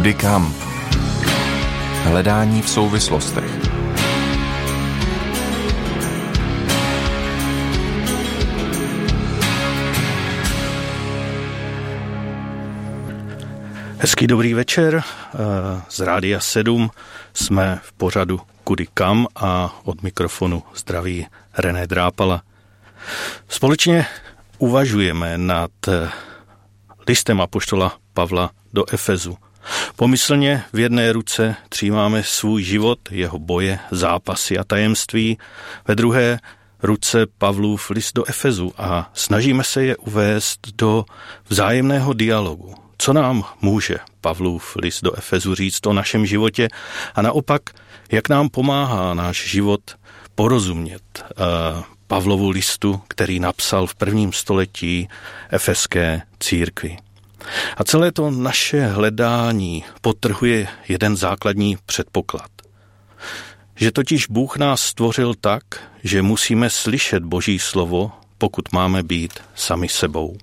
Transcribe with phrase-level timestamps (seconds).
[0.00, 0.54] Kudy kam?
[2.02, 3.50] Hledání v souvislostech.
[13.98, 15.02] Hezký dobrý večer.
[15.04, 16.90] Eh, z Rádia 7
[17.34, 21.26] jsme v pořadu Kudy kam a od mikrofonu zdraví
[21.58, 22.42] René Drápala.
[23.48, 24.06] Společně
[24.58, 26.08] uvažujeme nad eh,
[27.08, 29.36] listem apoštola Pavla do Efezu.
[29.96, 35.38] Pomyslně v jedné ruce třímáme svůj život, jeho boje, zápasy a tajemství,
[35.88, 36.38] ve druhé
[36.82, 41.04] ruce Pavlův list do Efezu a snažíme se je uvést do
[41.48, 42.74] vzájemného dialogu.
[42.98, 46.68] Co nám může Pavlův list do Efezu říct o našem životě
[47.14, 47.62] a naopak,
[48.12, 49.80] jak nám pomáhá náš život
[50.34, 55.08] porozumět uh, Pavlovu listu, který napsal v prvním století
[55.50, 56.96] efeské církvi.
[57.76, 62.50] A celé to naše hledání potrhuje jeden základní předpoklad.
[63.76, 65.62] Že totiž Bůh nás stvořil tak,
[66.04, 70.36] že musíme slyšet Boží slovo, pokud máme být sami sebou.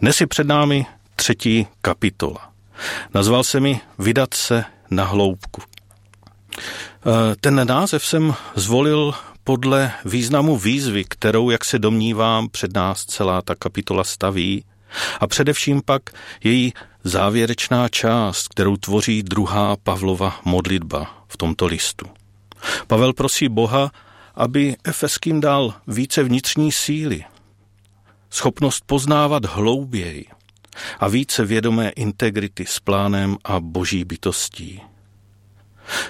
[0.00, 0.86] Dnes je před námi
[1.16, 2.52] třetí kapitola.
[3.14, 5.62] Nazval se mi Vydat se na hloubku.
[5.62, 9.14] E, ten název jsem zvolil
[9.44, 14.64] podle významu výzvy, kterou, jak se domnívám, před nás celá ta kapitola staví,
[15.20, 16.02] a především pak
[16.44, 16.72] její
[17.04, 22.06] závěrečná část, kterou tvoří druhá Pavlova modlitba v tomto listu.
[22.86, 23.90] Pavel prosí Boha,
[24.34, 27.24] aby Efeským dal více vnitřní síly,
[28.30, 30.26] schopnost poznávat hlouběji
[31.00, 34.80] a více vědomé integrity s plánem a boží bytostí.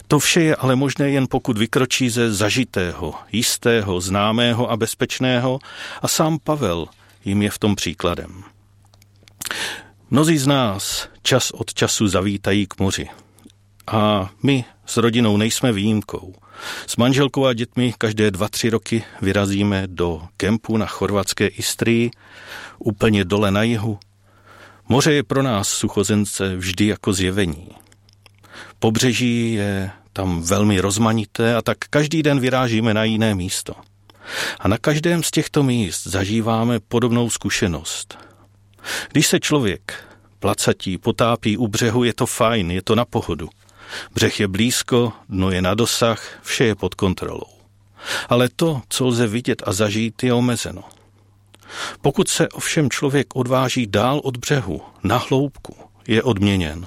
[0.09, 5.59] To vše je ale možné jen pokud vykročí ze zažitého, jistého, známého a bezpečného
[6.03, 6.87] a sám Pavel
[7.25, 8.45] jim je v tom příkladem.
[10.11, 13.09] Mnozí z nás čas od času zavítají k moři.
[13.87, 16.35] A my s rodinou nejsme výjimkou.
[16.87, 22.11] S manželkou a dětmi každé dva, tři roky vyrazíme do kempu na chorvatské Istrii,
[22.79, 23.99] úplně dole na jihu.
[24.89, 27.69] Moře je pro nás suchozence vždy jako zjevení.
[28.79, 33.75] Pobřeží je tam velmi rozmanité a tak každý den vyrážíme na jiné místo.
[34.61, 38.19] A na každém z těchto míst zažíváme podobnou zkušenost–
[39.13, 40.05] když se člověk
[40.39, 43.49] placatí potápí u břehu, je to fajn, je to na pohodu.
[44.15, 47.59] Břeh je blízko, dno je na dosah, vše je pod kontrolou.
[48.29, 50.85] Ale to, co lze vidět a zažít, je omezeno.
[52.01, 55.77] Pokud se ovšem člověk odváží dál od břehu, na hloubku,
[56.09, 56.87] je odměněn.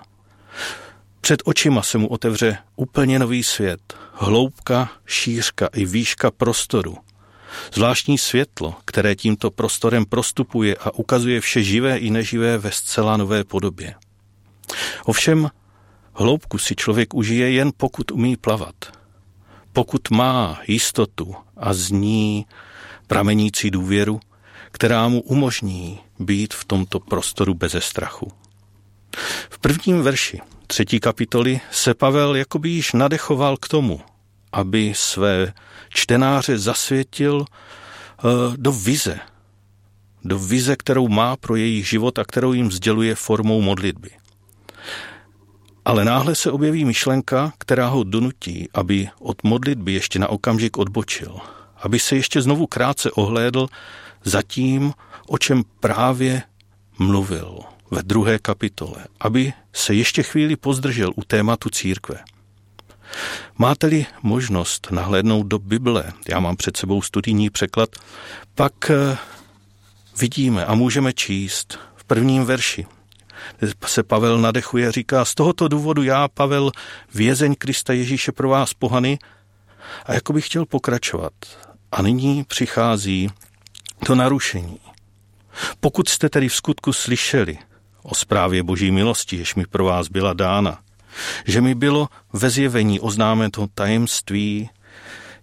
[1.22, 6.98] Před očima se mu otevře úplně nový svět, hloubka, šířka i výška prostoru,
[7.74, 13.44] Zvláštní světlo, které tímto prostorem prostupuje a ukazuje vše živé i neživé ve zcela nové
[13.44, 13.96] podobě.
[15.06, 15.50] Ovšem,
[16.14, 18.76] hloubku si člověk užije jen pokud umí plavat.
[19.74, 22.46] Pokud má jistotu a z ní
[23.08, 24.20] pramenící důvěru,
[24.72, 28.32] která mu umožní být v tomto prostoru beze strachu.
[29.50, 34.02] V prvním verši třetí kapitoly se Pavel jakoby již nadechoval k tomu,
[34.54, 35.54] aby své
[35.90, 38.24] čtenáře zasvětil eh,
[38.58, 39.20] do vize.
[40.24, 44.10] Do vize, kterou má pro jejich život a kterou jim sděluje formou modlitby.
[45.86, 51.38] Ale náhle se objeví myšlenka, která ho donutí, aby od modlitby ještě na okamžik odbočil.
[51.82, 53.68] Aby se ještě znovu krátce ohlédl
[54.24, 54.94] za tím,
[55.28, 56.44] o čem právě
[57.00, 57.60] mluvil
[57.92, 59.06] ve druhé kapitole.
[59.20, 62.20] Aby se ještě chvíli pozdržel u tématu církve.
[63.58, 67.90] Máte-li možnost nahlédnout do Bible, já mám před sebou studijní překlad,
[68.56, 69.18] pak eh,
[70.20, 72.86] vidíme a můžeme číst v prvním verši.
[73.86, 76.72] Se Pavel nadechuje a říká, z tohoto důvodu já, Pavel,
[77.14, 79.20] vězeň Krista Ježíše pro vás pohany,
[80.06, 81.34] a jako bych chtěl pokračovat.
[81.92, 83.30] A nyní přichází
[84.06, 84.80] to narušení.
[85.80, 87.58] Pokud jste tedy v skutku slyšeli
[88.04, 90.80] o zprávě boží milosti, jež mi pro vás byla dána,
[91.46, 94.70] že mi bylo ve zjevení oznámeno tajemství,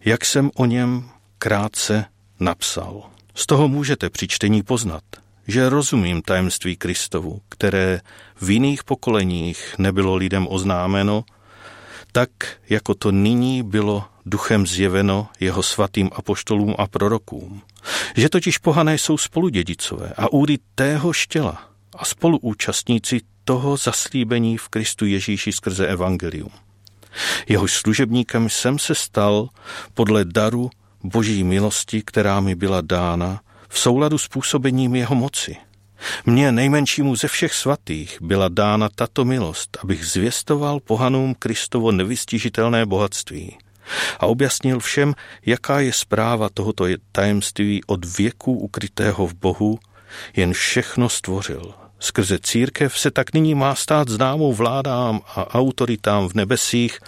[0.05, 1.09] jak jsem o něm
[1.39, 2.05] krátce
[2.41, 3.03] napsal.
[3.35, 5.03] Z toho můžete při čtení poznat,
[5.49, 8.01] že rozumím tajemství Kristovu, které
[8.41, 11.25] v jiných pokoleních nebylo lidem oznámeno,
[12.13, 12.31] tak
[12.71, 17.63] jako to nyní bylo duchem zjeveno jeho svatým apoštolům a prorokům.
[18.17, 21.63] Že totiž pohané jsou spoludědicové a údy tého štěla
[21.97, 26.51] a spoluúčastníci toho zaslíbení v Kristu Ježíši skrze evangelium.
[27.49, 29.49] Jehož služebníkem jsem se stal
[29.95, 30.71] podle daru
[31.05, 35.57] boží milosti, která mi byla dána, v souladu s působením jeho moci,
[36.27, 43.59] Mně nejmenšímu ze všech svatých byla dána tato milost, abych zvěstoval pohanům Kristovo nevystižitelné bohatství
[44.21, 45.15] a objasnil všem,
[45.47, 49.79] jaká je zpráva tohoto tajemství od věku ukrytého v Bohu,
[50.37, 51.75] jen všechno stvořil.
[52.01, 57.01] Skrze církev se tak nyní má stát známou vládám a autoritám v nebesích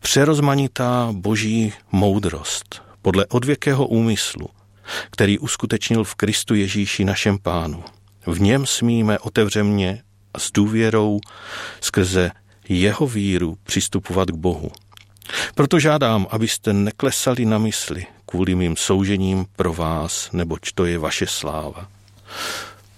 [0.00, 4.48] přerozmanitá boží moudrost podle odvěkého úmyslu,
[5.10, 7.84] který uskutečnil v Kristu Ježíši našem pánu.
[8.26, 10.02] V něm smíme otevřeně
[10.34, 11.20] a s důvěrou
[11.80, 12.30] skrze
[12.68, 14.70] jeho víru přistupovat k Bohu.
[15.54, 21.26] Proto žádám, abyste neklesali na mysli kvůli mým soužením pro vás, neboť to je vaše
[21.26, 21.88] sláva.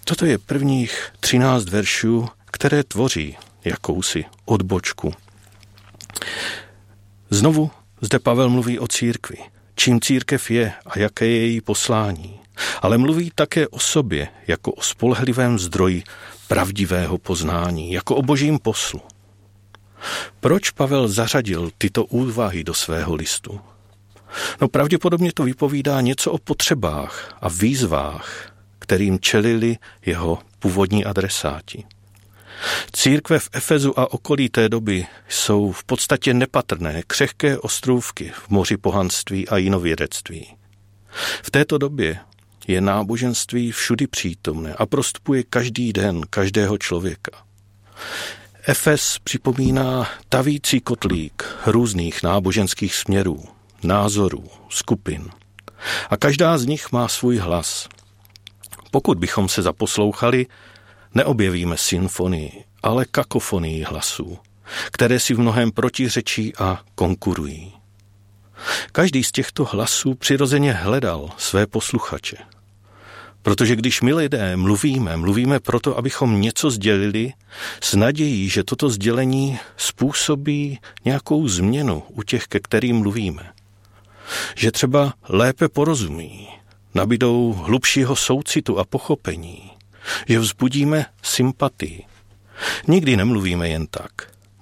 [0.04, 5.14] Toto je prvních třináct veršů, které tvoří jakousi odbočku.
[7.30, 7.70] Znovu
[8.00, 9.36] zde Pavel mluví o církvi,
[9.74, 12.40] čím církev je a jaké je její poslání,
[12.82, 16.02] ale mluví také o sobě jako o spolehlivém zdroji
[16.48, 19.00] pravdivého poznání, jako o božím poslu.
[20.40, 23.60] Proč Pavel zařadil tyto úvahy do svého listu?
[24.60, 29.76] No pravděpodobně to vypovídá něco o potřebách a výzvách, kterým čelili
[30.06, 31.85] jeho původní adresáti.
[32.93, 38.76] Církve v Efezu a okolí té doby jsou v podstatě nepatrné, křehké ostrůvky v moři
[38.76, 40.56] pohanství a jinovědectví.
[41.43, 42.19] V této době
[42.67, 47.44] je náboženství všudy přítomné a prostupuje každý den každého člověka.
[48.67, 53.44] Efes připomíná tavící kotlík různých náboženských směrů,
[53.82, 55.31] názorů, skupin.
[56.11, 57.88] A každá z nich má svůj hlas.
[58.94, 60.46] Pokud bychom se zaposlouchali,
[61.14, 64.38] neobjevíme symfonii, ale kakofonii hlasů,
[64.93, 67.73] které si v mnohem protiřečí a konkurují.
[68.93, 72.37] Každý z těchto hlasů přirozeně hledal své posluchače.
[73.43, 77.32] Protože když my lidé mluvíme, mluvíme proto, abychom něco sdělili
[77.82, 83.52] s nadějí, že toto sdělení způsobí nějakou změnu u těch, ke kterým mluvíme.
[84.55, 86.49] Že třeba lépe porozumí,
[86.94, 89.70] nabídou hlubšího soucitu a pochopení,
[90.29, 92.02] že vzbudíme sympatii.
[92.88, 94.12] Nikdy nemluvíme jen tak.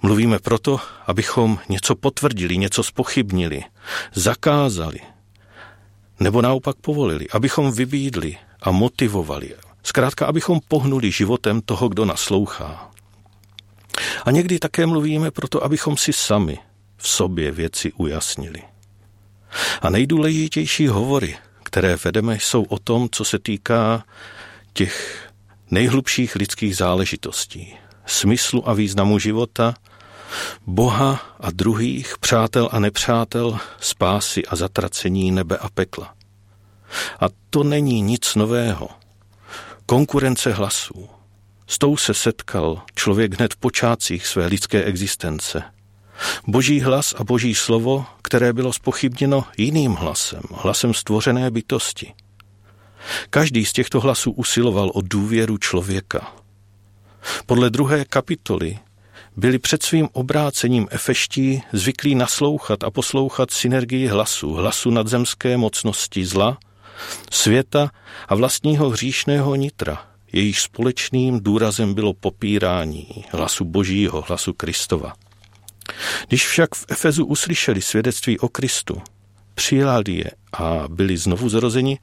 [0.01, 3.63] Mluvíme proto, abychom něco potvrdili, něco spochybnili,
[4.13, 4.99] zakázali,
[6.19, 9.55] nebo naopak povolili, abychom vybídli a motivovali.
[9.83, 12.91] Zkrátka, abychom pohnuli životem toho, kdo naslouchá.
[14.25, 16.57] A někdy také mluvíme proto, abychom si sami
[16.97, 18.61] v sobě věci ujasnili.
[19.81, 21.37] A nejdůležitější hovory,
[21.73, 24.03] které vedeme, jsou o tom, co se týká
[24.73, 25.27] těch
[25.71, 27.73] nejhlubších lidských záležitostí,
[28.05, 29.73] smyslu a významu života,
[30.67, 36.13] Boha a druhých, přátel a nepřátel, spásy a zatracení nebe a pekla.
[37.19, 38.89] A to není nic nového.
[39.85, 41.09] Konkurence hlasů.
[41.67, 45.63] S tou se setkal člověk hned v počátcích své lidské existence.
[46.47, 52.13] Boží hlas a boží slovo, které bylo spochybněno jiným hlasem, hlasem stvořené bytosti.
[53.29, 56.33] Každý z těchto hlasů usiloval o důvěru člověka.
[57.45, 58.79] Podle druhé kapitoly
[59.37, 66.57] byli před svým obrácením efeští zvyklí naslouchat a poslouchat synergii hlasu, hlasu nadzemské mocnosti zla,
[67.31, 67.91] světa
[68.27, 75.13] a vlastního hříšného nitra, jejíž společným důrazem bylo popírání hlasu Božího, hlasu Kristova.
[76.27, 79.01] Když však v Efezu uslyšeli svědectví o Kristu,
[79.55, 81.99] přijali je a byli znovu zrozeni,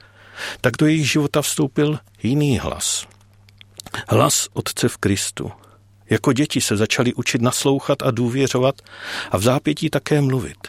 [0.61, 3.07] tak do jejich života vstoupil jiný hlas.
[4.09, 5.53] Hlas Otce v Kristu.
[6.11, 8.75] Jako děti se začali učit naslouchat a důvěřovat
[9.31, 10.69] a v zápětí také mluvit.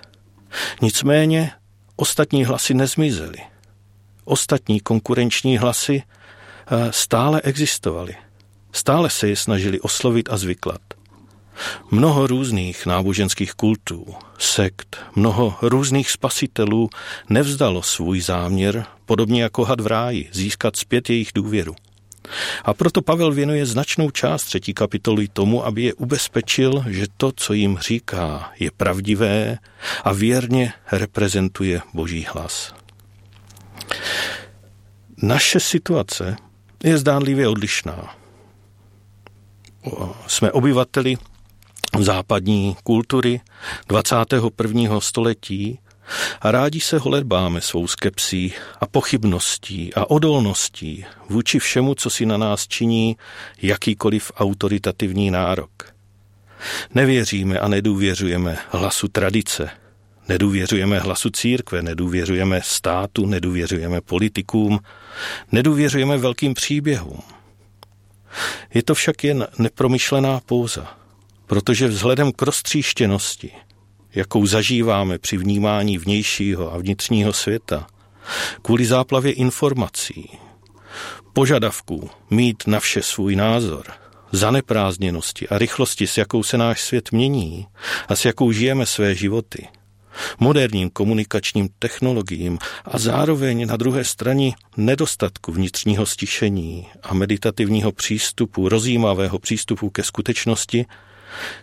[0.82, 1.52] Nicméně
[1.96, 3.38] ostatní hlasy nezmizely.
[4.24, 8.16] Ostatní konkurenční hlasy eh, stále existovaly.
[8.72, 10.82] Stále se je snažili oslovit a zvyklat.
[11.92, 14.06] Mnoho různých náboženských kultů,
[14.38, 16.90] sekt, mnoho různých spasitelů
[17.30, 21.76] nevzdalo svůj záměr, podobně jako had v ráji, získat zpět jejich důvěru.
[22.64, 27.54] A proto Pavel věnuje značnou část třetí kapitoly tomu, aby je ubezpečil, že to, co
[27.54, 29.58] jim říká, je pravdivé
[30.04, 32.74] a věrně reprezentuje Boží hlas.
[35.18, 36.36] Naše situace
[36.84, 38.16] je zdánlivě odlišná.
[40.28, 41.18] Jsme obyvateli
[42.00, 43.42] západní kultury
[43.88, 45.00] 21.
[45.00, 45.80] století
[46.42, 52.38] a rádi se holedbáme svou skepsí a pochybností a odolností vůči všemu, co si na
[52.38, 53.18] nás činí
[53.62, 55.72] jakýkoliv autoritativní nárok.
[56.96, 59.70] Nevěříme a nedůvěřujeme hlasu tradice,
[60.28, 64.80] nedůvěřujeme hlasu církve, nedůvěřujeme státu, nedůvěřujeme politikům,
[65.52, 67.22] nedůvěřujeme velkým příběhům.
[68.74, 71.01] Je to však jen nepromyšlená pouza,
[71.52, 73.52] protože vzhledem k roztříštěnosti,
[74.16, 77.88] jakou zažíváme při vnímání vnějšího a vnitřního světa,
[78.62, 80.30] kvůli záplavě informací,
[81.34, 83.84] požadavků mít na vše svůj názor,
[84.32, 87.68] zaneprázdněnosti a rychlosti, s jakou se náš svět mění
[88.08, 89.68] a s jakou žijeme své životy,
[90.40, 99.40] moderním komunikačním technologiím a zároveň na druhé straně nedostatku vnitřního stišení a meditativního přístupu, rozjímavého
[99.40, 100.86] přístupu ke skutečnosti,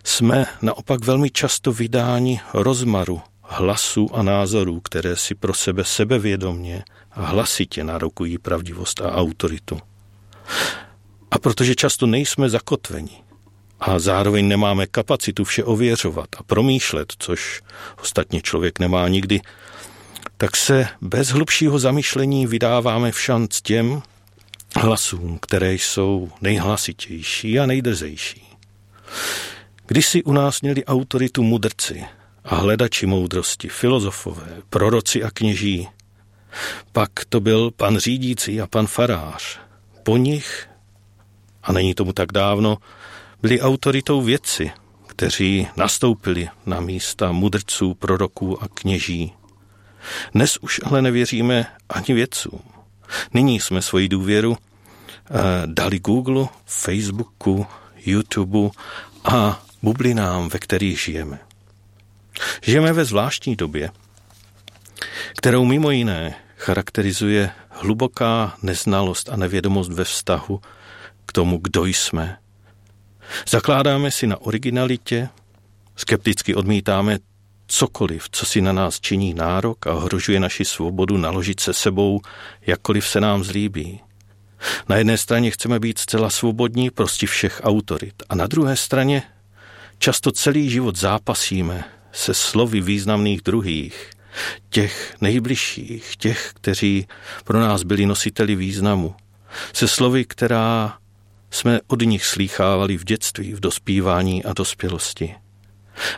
[0.04, 7.26] jsme naopak velmi často vydáni rozmaru hlasů a názorů, které si pro sebe sebevědomně a
[7.26, 9.80] hlasitě narokují pravdivost a autoritu.
[11.30, 13.22] A protože často nejsme zakotveni
[13.80, 17.62] a zároveň nemáme kapacitu vše ověřovat a promýšlet, což
[18.02, 19.40] ostatně člověk nemá nikdy,
[20.36, 24.02] tak se bez hlubšího zamyšlení vydáváme v šanc těm
[24.76, 28.42] hlasům, které jsou nejhlasitější a nejdrzejší.
[29.88, 32.04] Když si u nás měli autoritu mudrci
[32.44, 35.88] a hledači moudrosti, filozofové, proroci a kněží,
[36.92, 39.60] pak to byl pan řídící a pan farář.
[40.02, 40.68] Po nich,
[41.62, 42.78] a není tomu tak dávno,
[43.42, 44.70] byli autoritou vědci,
[45.06, 49.32] kteří nastoupili na místa mudrců, proroků a kněží.
[50.34, 52.60] Dnes už ale nevěříme ani vědcům.
[53.34, 55.32] Nyní jsme svoji důvěru eh,
[55.66, 57.66] dali Google, Facebooku,
[57.96, 58.70] YouTube
[59.24, 61.38] a bublinám, ve kterých žijeme.
[62.62, 63.90] Žijeme ve zvláštní době,
[65.36, 70.60] kterou mimo jiné charakterizuje hluboká neznalost a nevědomost ve vztahu
[71.26, 72.38] k tomu, kdo jsme.
[73.48, 75.28] Zakládáme si na originalitě,
[75.96, 77.18] skepticky odmítáme
[77.66, 82.20] cokoliv, co si na nás činí nárok a ohrožuje naši svobodu naložit se sebou,
[82.66, 84.00] jakkoliv se nám zlíbí.
[84.88, 89.22] Na jedné straně chceme být zcela svobodní prostě všech autorit a na druhé straně
[89.98, 94.10] často celý život zápasíme se slovy významných druhých,
[94.70, 97.06] těch nejbližších, těch, kteří
[97.44, 99.14] pro nás byli nositeli významu,
[99.72, 100.98] se slovy, která
[101.50, 105.34] jsme od nich slýchávali v dětství, v dospívání a dospělosti.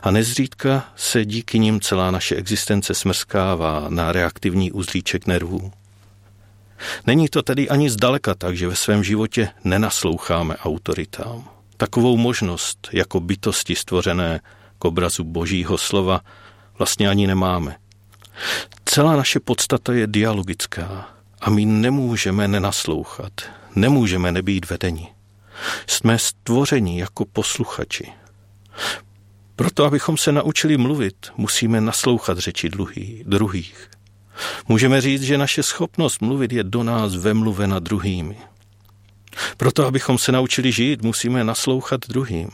[0.03, 5.73] A nezřídka se díky nim celá naše existence smrskává na reaktivní uzlíček nervů.
[7.07, 11.60] Není to tedy ani zdaleka tak, že ve svém životě nenasloucháme autoritám.
[11.81, 14.41] Takovou možnost jako bytosti stvořené
[14.79, 16.21] k obrazu božího slova
[16.79, 17.77] vlastně ani nemáme.
[18.85, 21.09] Celá naše podstata je dialogická
[21.41, 23.33] a my nemůžeme nenaslouchat,
[23.77, 25.09] nemůžeme nebýt vedeni.
[25.87, 28.13] Jsme stvoření jako posluchači.
[29.57, 32.71] Proto, abychom se naučili mluvit, musíme naslouchat řeči
[33.25, 33.91] druhých.
[34.69, 38.50] Můžeme říct, že naše schopnost mluvit je do nás vemluvena druhými.
[39.57, 42.49] Proto, abychom se naučili žít, musíme naslouchat druhým.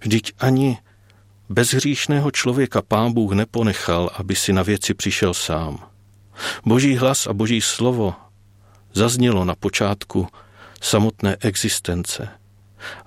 [0.00, 0.78] Vždyť ani
[1.48, 5.88] bezhříšného člověka pán Bůh neponechal, aby si na věci přišel sám.
[6.66, 8.14] Boží hlas a boží slovo
[8.92, 10.28] zaznělo na počátku
[10.80, 12.28] samotné existence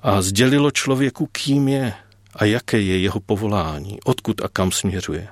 [0.03, 1.93] a sdělilo člověku, kým je
[2.35, 5.27] a jaké je jeho povolání, odkud a kam směřuje.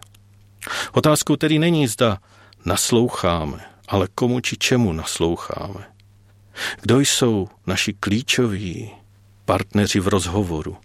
[0.91, 2.17] Otázkou tedy není, zda
[2.65, 5.92] nasloucháme, ale komu či čemu nasloucháme.
[6.81, 8.91] Kdo jsou naši klíčoví
[9.45, 10.77] partneři v rozhovoru?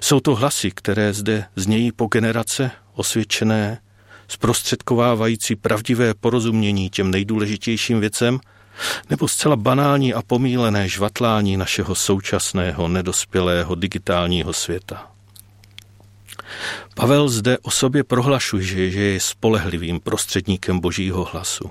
[0.00, 3.78] Jsou to hlasy, které zde znějí po generace osvědčené,
[4.28, 8.40] zprostředkovávající pravdivé porozumění těm nejdůležitějším věcem,
[9.10, 15.10] nebo zcela banální a pomílené žvatlání našeho současného nedospělého digitálního světa.
[16.94, 21.70] Pavel zde o sobě prohlašuje, že je spolehlivým prostředníkem božího hlasu,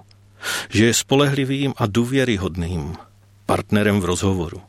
[0.69, 2.95] že je spolehlivým a důvěryhodným
[3.45, 4.61] partnerem v rozhovoru.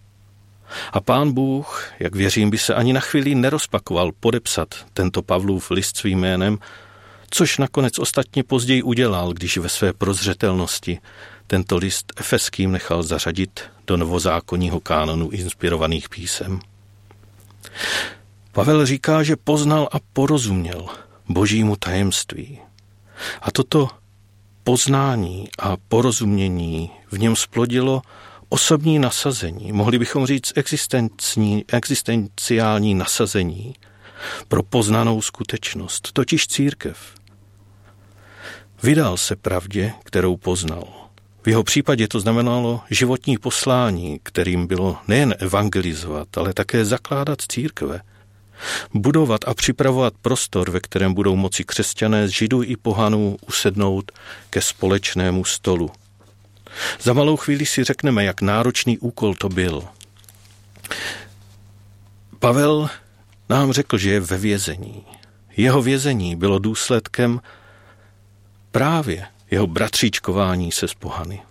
[0.92, 5.96] A pán Bůh, jak věřím, by se ani na chvíli nerozpakoval podepsat tento Pavlův list
[5.96, 6.58] svým jménem,
[7.30, 10.98] což nakonec ostatně později udělal, když ve své prozřetelnosti
[11.46, 16.60] tento list efeským nechal zařadit do novozákonního kánonu inspirovaných písem.
[18.52, 20.86] Pavel říká, že poznal a porozuměl
[21.28, 22.58] božímu tajemství.
[23.42, 23.88] A toto
[24.64, 28.02] poznání a porozumění v něm splodilo
[28.48, 30.52] osobní nasazení, mohli bychom říct
[31.72, 33.74] existenciální nasazení
[34.48, 36.98] pro poznanou skutečnost, totiž církev.
[38.82, 40.84] Vydal se pravdě, kterou poznal.
[41.42, 48.00] V jeho případě to znamenalo životní poslání, kterým bylo nejen evangelizovat, ale také zakládat církve,
[48.94, 54.12] budovat a připravovat prostor, ve kterém budou moci křesťané z židů i pohanů usednout
[54.50, 55.90] ke společnému stolu–
[57.02, 59.84] za malou chvíli si řekneme, jak náročný úkol to byl.
[62.38, 62.88] Pavel
[63.48, 65.04] nám řekl, že je ve vězení.
[65.56, 67.40] Jeho vězení bylo důsledkem
[68.70, 71.42] právě jeho bratříčkování se s pohany.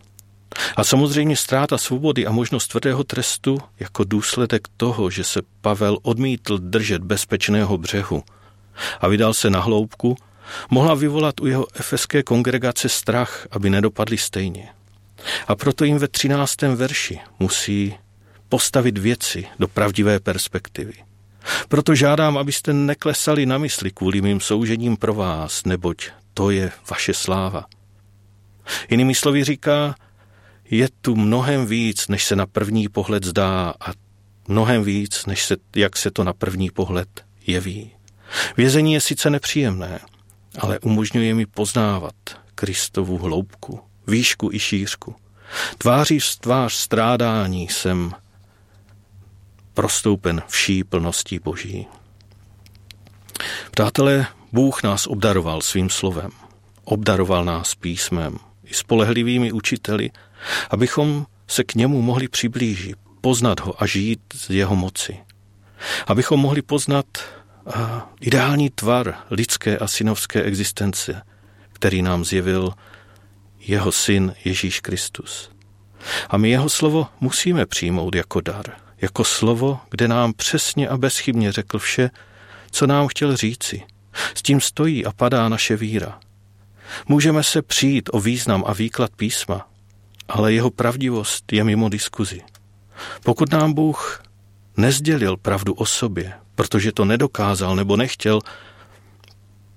[0.76, 6.58] A samozřejmě ztráta svobody a možnost tvrdého trestu jako důsledek toho, že se Pavel odmítl
[6.58, 8.24] držet bezpečného břehu
[9.02, 10.18] a vydal se na hloubku,
[10.70, 14.70] mohla vyvolat u jeho efeské kongregace strach, aby nedopadli stejně.
[15.48, 17.96] A proto jim ve třináctém verši musí
[18.50, 20.94] postavit věci do pravdivé perspektivy.
[21.68, 27.14] Proto žádám, abyste neklesali na mysli kvůli mým soužením pro vás, neboť to je vaše
[27.14, 27.66] sláva.
[28.90, 29.96] Jinými slovy říká,
[30.70, 33.94] je tu mnohem víc, než se na první pohled zdá a
[34.48, 37.92] mnohem víc, než se, jak se to na první pohled jeví.
[38.58, 40.00] Vězení je sice nepříjemné,
[40.60, 42.16] ale umožňuje mi poznávat
[42.56, 45.16] Kristovu hloubku, výšku i šířku.
[45.78, 48.12] Tváří v tvář strádání jsem
[49.74, 51.88] prostoupen vší plností Boží.
[53.72, 56.32] Přátelé, Bůh nás obdaroval svým slovem.
[56.84, 60.12] Obdaroval nás písmem i spolehlivými učiteli,
[60.70, 65.18] abychom se k němu mohli přiblížit, poznat ho a žít z jeho moci.
[66.08, 67.06] Abychom mohli poznat
[68.22, 71.22] ideální tvar lidské a synovské existence,
[71.74, 72.74] který nám zjevil
[73.68, 75.52] jeho syn Ježíš Kristus.
[76.30, 78.66] A my jeho slovo musíme přijmout jako dar,
[79.02, 82.10] jako slovo, kde nám přesně a bezchybně řekl vše,
[82.72, 83.84] co nám chtěl říci.
[84.36, 86.20] S tím stojí a padá naše víra.
[87.08, 89.68] Můžeme se přijít o význam a výklad písma,
[90.28, 92.42] ale jeho pravdivost je mimo diskuzi.
[93.24, 94.24] Pokud nám Bůh
[94.78, 98.40] nezdělil pravdu o sobě, protože to nedokázal nebo nechtěl,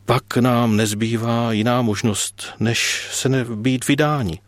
[0.09, 4.41] pak nám nezbývá jiná možnost, než se nebýt vydání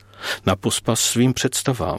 [0.46, 1.98] na pospas svým představám.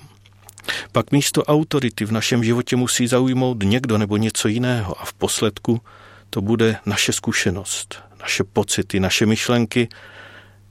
[0.91, 5.81] Pak místo autority v našem životě musí zaujmout někdo nebo něco jiného a v posledku
[6.29, 9.89] to bude naše zkušenost, naše pocity, naše myšlenky,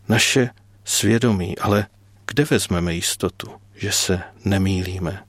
[0.09, 0.51] naše
[0.85, 1.87] svědomí, ale
[2.27, 5.23] kde vezmeme jistotu, že se nemýlíme?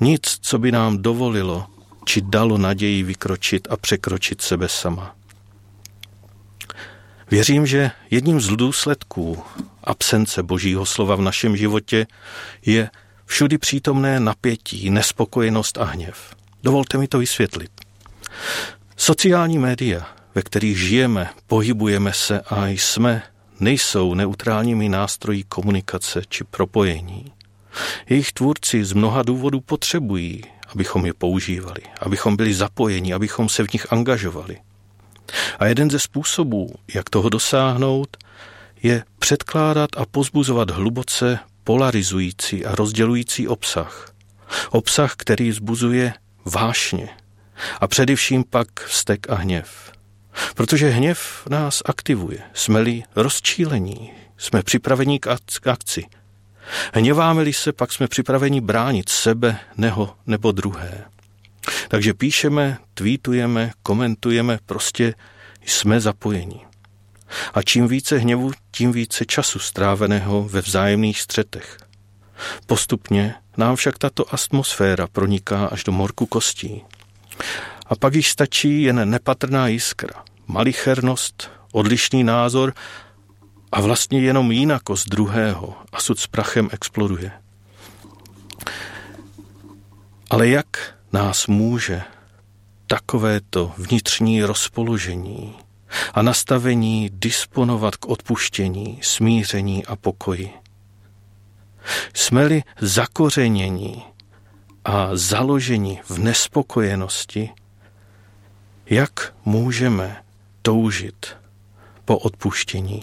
[0.00, 1.66] Nic, co by nám dovolilo
[2.04, 5.16] či dalo naději vykročit a překročit sebe sama.
[7.34, 9.42] Věřím, že jedním z důsledků
[9.84, 12.06] absence Božího slova v našem životě
[12.66, 12.90] je
[13.26, 16.34] všudy přítomné napětí, nespokojenost a hněv.
[16.62, 17.70] Dovolte mi to vysvětlit.
[18.96, 23.22] Sociální média, ve kterých žijeme, pohybujeme se a jsme,
[23.60, 27.32] nejsou neutrálními nástroji komunikace či propojení.
[28.08, 33.72] Jejich tvůrci z mnoha důvodů potřebují, abychom je používali, abychom byli zapojeni, abychom se v
[33.72, 34.58] nich angažovali.
[35.58, 38.16] A jeden ze způsobů, jak toho dosáhnout,
[38.82, 44.14] je předkládat a pozbuzovat hluboce polarizující a rozdělující obsah.
[44.70, 46.12] Obsah, který zbuzuje
[46.44, 47.08] vášně
[47.80, 49.92] a především pak vztek a hněv.
[50.54, 56.04] Protože hněv nás aktivuje, jsme-li rozčílení, jsme připraveni k akci.
[56.94, 61.04] Hněváme-li se, pak jsme připraveni bránit sebe neho nebo druhé.
[61.88, 65.14] Takže píšeme, tweetujeme, komentujeme, prostě
[65.66, 66.60] jsme zapojeni.
[67.54, 71.78] A čím více hněvu, tím více času stráveného ve vzájemných střetech.
[72.66, 76.82] Postupně nám však tato atmosféra proniká až do morku kostí.
[77.86, 82.74] A pak již stačí jen nepatrná jiskra, malichernost, odlišný názor
[83.72, 87.32] a vlastně jenom jinakost druhého a sud s prachem exploduje.
[90.30, 90.66] Ale jak
[91.14, 92.02] nás může
[92.86, 95.54] takovéto vnitřní rozpoložení
[96.14, 100.50] a nastavení disponovat k odpuštění, smíření a pokoji?
[102.14, 104.02] Jsme-li zakořenění
[104.84, 107.50] a založeni v nespokojenosti,
[108.86, 110.24] jak můžeme
[110.62, 111.36] toužit
[112.04, 113.02] po odpuštění?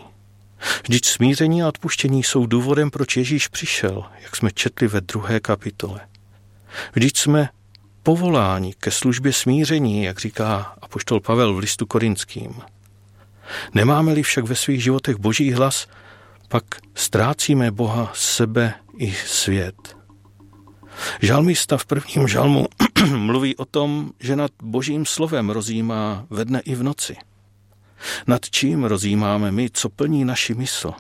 [0.84, 6.00] Vždyť smíření a odpuštění jsou důvodem, proč Ježíš přišel, jak jsme četli ve druhé kapitole.
[6.94, 7.50] Vždyť jsme
[8.04, 12.62] povoláni ke službě smíření, jak říká apoštol Pavel v listu korinským.
[13.74, 15.88] Nemáme-li však ve svých životech boží hlas,
[16.48, 16.64] pak
[16.96, 19.98] ztrácíme Boha, sebe i svět.
[21.22, 22.68] Žalmista v prvním žalmu
[23.16, 27.16] mluví o tom, že nad božím slovem rozjímá ve dne i v noci.
[28.28, 30.92] Nad čím rozjímáme my, co plní naši mysl?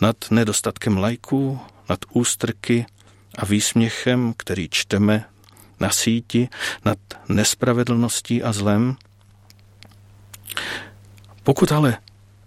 [0.00, 2.86] Nad nedostatkem lajků, nad ústrky
[3.38, 5.24] a výsměchem, který čteme
[5.80, 6.48] na síti,
[6.84, 8.96] nad nespravedlností a zlem?
[11.42, 11.96] Pokud ale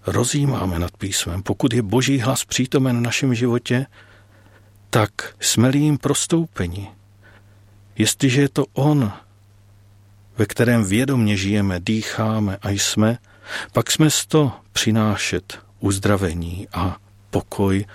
[0.06, 3.86] rozjímáme nad písmem, pokud je boží hlas přítomen v našem životě,
[4.90, 6.90] tak jsme jim prostoupeni.
[7.98, 9.12] Jestliže je to on,
[10.38, 13.18] ve kterém vědomně žijeme, dýcháme a jsme,
[13.74, 16.98] pak jsme z to přinášet uzdravení a
[17.30, 17.86] pokoj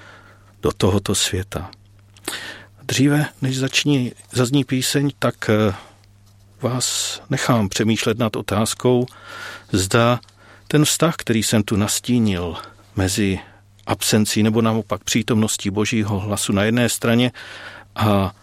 [0.63, 1.71] do tohoto světa.
[2.89, 5.75] Dříve, než zační, zazní píseň, tak eh,
[6.63, 9.07] vás nechám přemýšlet nad otázkou,
[9.73, 10.21] zda
[10.69, 12.57] ten vztah, který jsem tu nastínil
[12.97, 13.39] mezi
[13.87, 17.33] absencí nebo naopak přítomností božího hlasu na jedné straně
[17.97, 18.35] a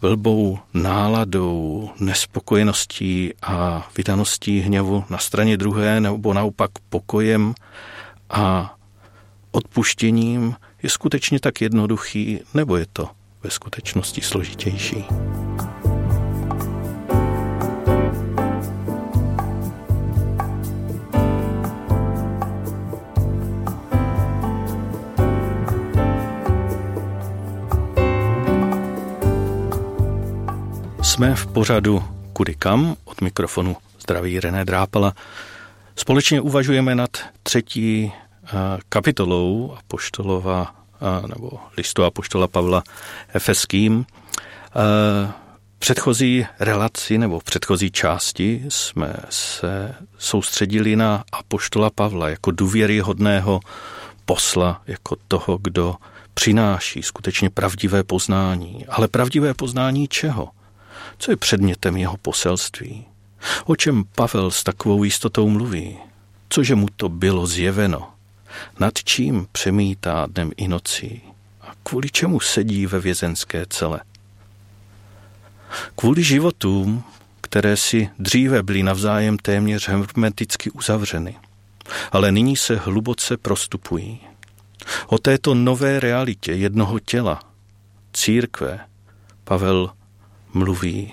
[0.00, 7.54] blbou náladou, nespokojeností a vydaností hněvu na straně druhé nebo naopak pokojem
[8.30, 8.74] a
[9.50, 13.17] odpuštěním je skutečně tak jednoduchý, nebo je to
[13.48, 15.04] ve skutečnosti složitější?
[31.02, 35.12] Jsme v pořadu Kudy kam od mikrofonu zdraví René Drápala.
[35.96, 37.10] Společně uvažujeme nad
[37.42, 38.12] třetí
[38.88, 40.77] kapitolou Apoštolova
[41.26, 42.82] nebo listu Apoštola Pavla
[43.34, 44.06] Efeským.
[45.78, 53.60] Předchozí relaci nebo předchozí části jsme se soustředili na Apoštola Pavla jako důvěryhodného
[54.24, 55.94] posla, jako toho, kdo
[56.34, 58.86] přináší skutečně pravdivé poznání.
[58.86, 60.48] Ale pravdivé poznání čeho?
[61.18, 63.04] Co je předmětem jeho poselství?
[63.64, 65.98] O čem Pavel s takovou jistotou mluví?
[66.48, 68.10] Cože mu to bylo zjeveno?
[68.80, 71.22] Nad čím přemítá dnem i nocí?
[71.60, 74.00] A kvůli čemu sedí ve vězenské cele?
[75.96, 77.04] Kvůli životům,
[77.40, 81.36] které si dříve byly navzájem téměř hermeticky uzavřeny,
[82.12, 84.20] ale nyní se hluboce prostupují.
[85.06, 87.40] O této nové realitě jednoho těla,
[88.12, 88.80] církve,
[89.44, 89.90] Pavel
[90.54, 91.12] mluví.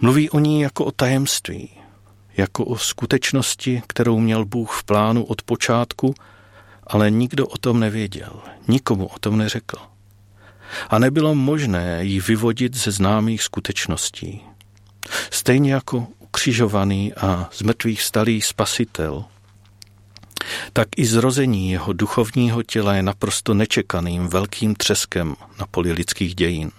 [0.00, 1.70] Mluví o ní jako o tajemství,
[2.36, 6.14] jako o skutečnosti, kterou měl Bůh v plánu od počátku,
[6.86, 9.76] ale nikdo o tom nevěděl, nikomu o tom neřekl.
[10.90, 14.40] A nebylo možné ji vyvodit ze známých skutečností.
[15.30, 19.24] Stejně jako ukřižovaný a z mrtvých stalý spasitel,
[20.72, 26.70] tak i zrození jeho duchovního těla je naprosto nečekaným velkým třeskem na poli lidských dějin.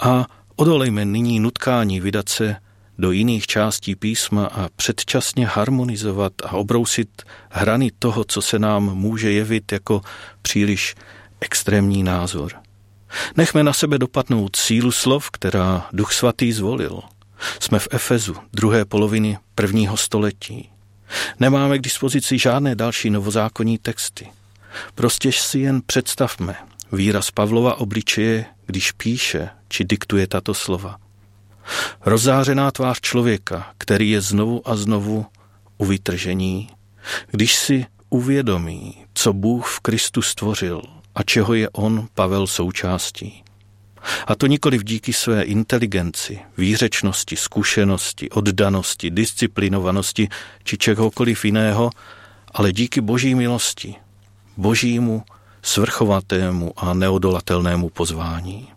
[0.00, 2.56] A odolejme nyní nutkání vydat se
[2.98, 9.32] do jiných částí písma a předčasně harmonizovat a obrousit hrany toho, co se nám může
[9.32, 10.00] jevit jako
[10.42, 10.94] příliš
[11.40, 12.52] extrémní názor.
[13.36, 17.00] Nechme na sebe dopadnout sílu slov, která Duch Svatý zvolil.
[17.60, 20.68] Jsme v Efezu, druhé poloviny prvního století.
[21.40, 24.28] Nemáme k dispozici žádné další novozákonní texty.
[24.94, 26.56] Prostě si jen představme
[26.92, 31.01] výraz Pavlova obličeje, když píše či diktuje tato slova.
[32.06, 35.26] Rozzářená tvář člověka, který je znovu a znovu
[35.78, 36.68] u vytržení,
[37.30, 40.82] když si uvědomí, co Bůh v Kristu stvořil
[41.14, 43.44] a čeho je on, Pavel, součástí.
[44.26, 50.28] A to nikoli díky své inteligenci, výřečnosti, zkušenosti, oddanosti, disciplinovanosti
[50.64, 51.90] či čehokoliv jiného,
[52.54, 53.94] ale díky boží milosti,
[54.56, 55.22] božímu,
[55.62, 58.68] svrchovatému a neodolatelnému pozvání.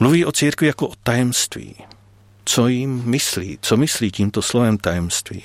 [0.00, 1.74] Mluví o církvi jako o tajemství.
[2.44, 3.58] Co jim myslí?
[3.62, 5.42] Co myslí tímto slovem tajemství?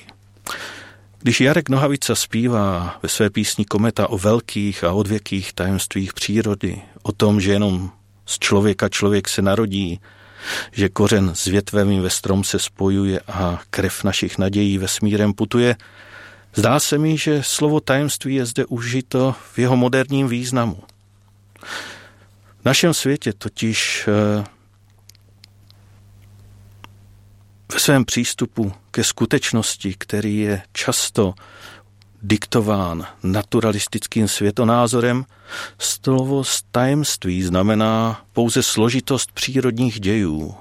[1.20, 7.12] Když Jarek Nohavica zpívá ve své písni Kometa o velkých a odvěkých tajemstvích přírody, o
[7.12, 7.92] tom, že jenom
[8.26, 10.00] z člověka člověk se narodí,
[10.72, 15.76] že kořen s větvemi ve strom se spojuje a krev našich nadějí vesmírem putuje,
[16.56, 20.84] zdá se mi, že slovo tajemství je zde užito v jeho moderním významu.
[22.62, 24.44] V našem světě totiž eh,
[27.74, 31.34] ve svém přístupu ke skutečnosti, který je často
[32.22, 35.26] diktován naturalistickým světonázorem,
[35.80, 40.56] slovo tajemství znamená pouze složitost přírodních dějů.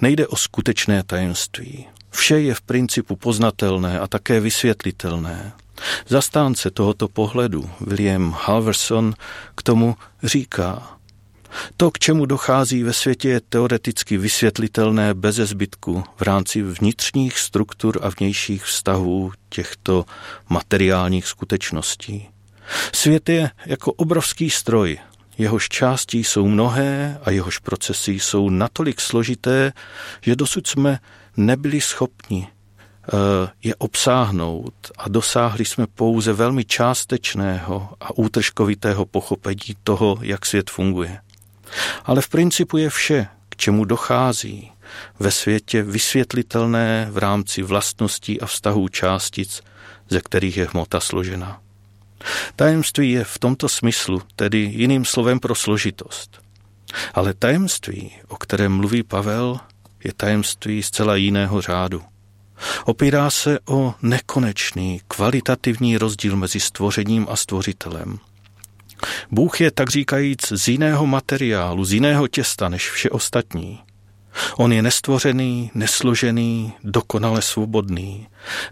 [0.00, 1.86] Nejde o skutečné tajemství.
[2.10, 5.52] Vše je v principu poznatelné a také vysvětlitelné.
[6.08, 9.14] Zastánce tohoto pohledu William Halverson
[9.54, 10.96] k tomu říká,
[11.76, 17.98] to, k čemu dochází ve světě, je teoreticky vysvětlitelné bez zbytku v rámci vnitřních struktur
[18.02, 20.04] a vnějších vztahů těchto
[20.48, 22.28] materiálních skutečností.
[22.94, 24.98] Svět je jako obrovský stroj,
[25.38, 29.72] jehož částí jsou mnohé a jehož procesy jsou natolik složité,
[30.20, 30.98] že dosud jsme
[31.36, 32.48] nebyli schopni
[33.62, 41.18] je obsáhnout a dosáhli jsme pouze velmi částečného a útržkovitého pochopení toho, jak svět funguje.
[42.04, 44.72] Ale v principu je vše, k čemu dochází,
[45.20, 49.62] ve světě vysvětlitelné v rámci vlastností a vztahů částic,
[50.08, 51.60] ze kterých je hmota složena.
[52.56, 56.40] Tajemství je v tomto smyslu tedy jiným slovem pro složitost.
[57.14, 59.60] Ale tajemství, o kterém mluví Pavel,
[60.04, 62.02] je tajemství zcela jiného řádu.
[62.84, 68.18] Opírá se o nekonečný, kvalitativní rozdíl mezi stvořením a stvořitelem.
[69.30, 73.78] Bůh je tak říkajíc z jiného materiálu, z jiného těsta než vše ostatní.
[74.56, 78.26] On je nestvořený, nesložený, dokonale svobodný,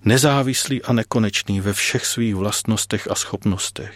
[0.05, 3.95] nezávislý a nekonečný ve všech svých vlastnostech a schopnostech.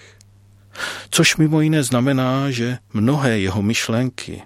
[1.11, 4.43] Což mimo jiné znamená, že mnohé jeho myšlenky,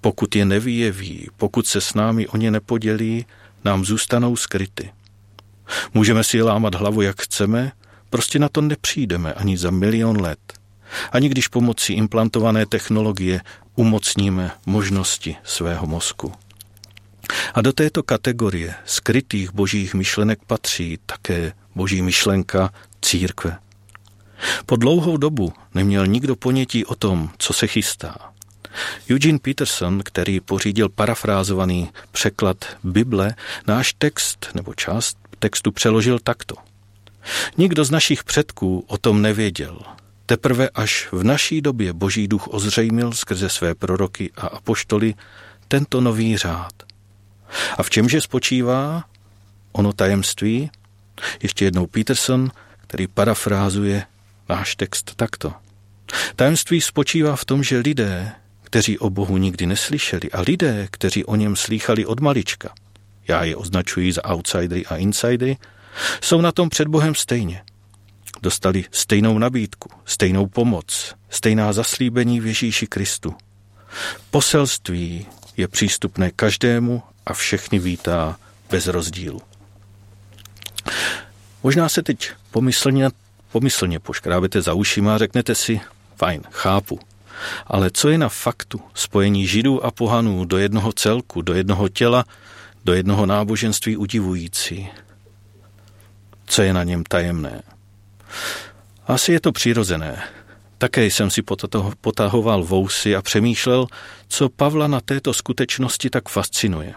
[0.00, 3.26] pokud je nevyjeví, pokud se s námi o ně nepodělí,
[3.64, 4.90] nám zůstanou skryty.
[5.94, 7.72] Můžeme si lámat hlavu, jak chceme,
[8.10, 10.38] prostě na to nepřijdeme ani za milion let.
[11.12, 13.40] Ani když pomocí implantované technologie
[13.74, 16.32] umocníme možnosti svého mozku.
[17.54, 23.58] A do této kategorie skrytých božích myšlenek patří také boží myšlenka církve.
[24.66, 28.32] Po dlouhou dobu neměl nikdo ponětí o tom, co se chystá.
[29.10, 33.34] Eugene Peterson, který pořídil parafrázovaný překlad Bible,
[33.66, 36.54] náš text nebo část textu přeložil takto.
[37.56, 39.80] Nikdo z našich předků o tom nevěděl.
[40.26, 45.14] Teprve až v naší době Boží duch ozřejmil skrze své proroky a apoštoly
[45.68, 46.72] tento nový řád.
[47.78, 49.04] A v čemže spočívá
[49.72, 50.70] ono tajemství?
[51.42, 52.50] Ještě jednou Peterson,
[52.80, 54.04] který parafrázuje
[54.48, 55.52] náš text takto.
[56.36, 58.32] Tajemství spočívá v tom, že lidé,
[58.68, 62.74] kteří o Bohu nikdy neslyšeli a lidé, kteří o něm slýchali od malička,
[63.28, 65.56] já je označuji za outsidery a insidery,
[66.22, 67.62] jsou na tom před Bohem stejně.
[68.42, 73.34] Dostali stejnou nabídku, stejnou pomoc, stejná zaslíbení v Ježíši Kristu.
[74.30, 75.26] Poselství
[75.56, 78.36] je přístupné každému a všechny vítá
[78.70, 79.40] bez rozdílu.
[81.62, 83.08] Možná se teď pomyslně,
[83.52, 85.80] pomyslně poškrábete za ušima a řeknete si,
[86.16, 87.00] fajn, chápu,
[87.66, 92.24] ale co je na faktu spojení židů a pohanů do jednoho celku, do jednoho těla,
[92.84, 94.88] do jednoho náboženství udivující?
[96.46, 97.62] Co je na něm tajemné?
[99.06, 100.22] Asi je to přirozené.
[100.78, 101.42] Také jsem si
[102.00, 103.86] potahoval vousy a přemýšlel,
[104.28, 106.94] co Pavla na této skutečnosti tak fascinuje.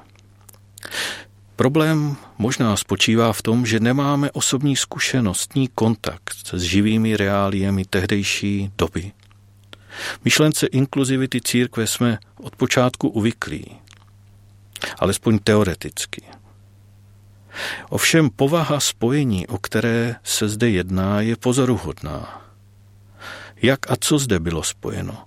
[1.56, 9.12] Problém možná spočívá v tom, že nemáme osobní zkušenostní kontakt s živými reáliemi tehdejší doby.
[10.26, 13.66] Myšlence inkluzivity církve jsme od počátku uvyklí,
[15.00, 16.22] alespoň teoreticky.
[17.90, 22.42] Ovšem povaha spojení, o které se zde jedná, je pozoruhodná.
[23.62, 25.26] Jak a co zde bylo spojeno?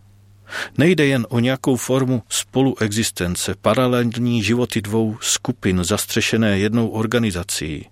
[0.78, 7.88] Nejde jen o nějakou formu spoluexistence, paralelní životy dvou skupin zastřešené jednou organizací,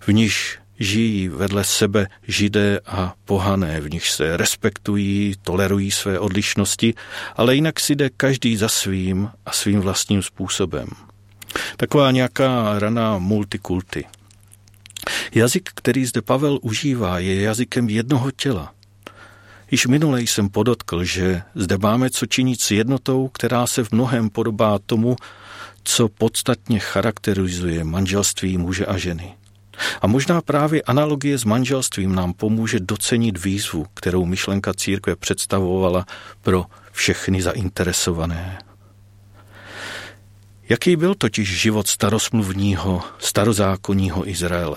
[0.00, 6.94] v níž žijí vedle sebe židé a pohané, v nich se respektují, tolerují své odlišnosti,
[7.36, 10.88] ale jinak si jde každý za svým a svým vlastním způsobem.
[11.76, 14.04] Taková nějaká raná multikulty.
[15.34, 18.74] Jazyk, který zde Pavel užívá, je jazykem jednoho těla.
[19.70, 24.30] Již minule jsem podotkl, že zde máme co činit s jednotou, která se v mnohem
[24.30, 25.16] podobá tomu,
[25.84, 29.34] co podstatně charakterizuje manželství muže a ženy.
[30.02, 36.06] A možná právě analogie s manželstvím nám pomůže docenit výzvu, kterou myšlenka církve představovala
[36.42, 38.58] pro všechny zainteresované.
[40.68, 44.76] Jaký byl totiž život starosmluvního, starozákonního Izraele?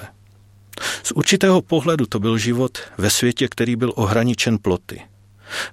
[1.03, 5.01] Z určitého pohledu to byl život ve světě, který byl ohraničen ploty.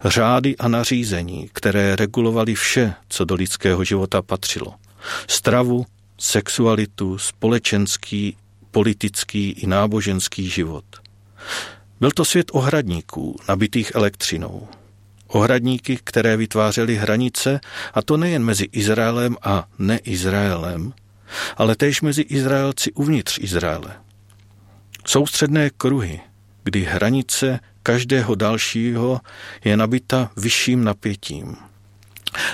[0.04, 4.74] Řády a nařízení, které regulovaly vše, co do lidského života patřilo.
[5.28, 5.86] Stravu,
[6.18, 8.36] sexualitu, společenský
[8.74, 10.84] politický i náboženský život.
[12.00, 14.68] Byl to svět ohradníků, nabitých elektřinou.
[15.26, 17.60] Ohradníky, které vytvářely hranice,
[17.94, 20.92] a to nejen mezi Izraelem a neizraelem,
[21.56, 23.96] ale též mezi Izraelci uvnitř Izraele.
[25.06, 26.20] Soustředné kruhy,
[26.64, 29.20] kdy hranice každého dalšího
[29.64, 31.56] je nabita vyšším napětím.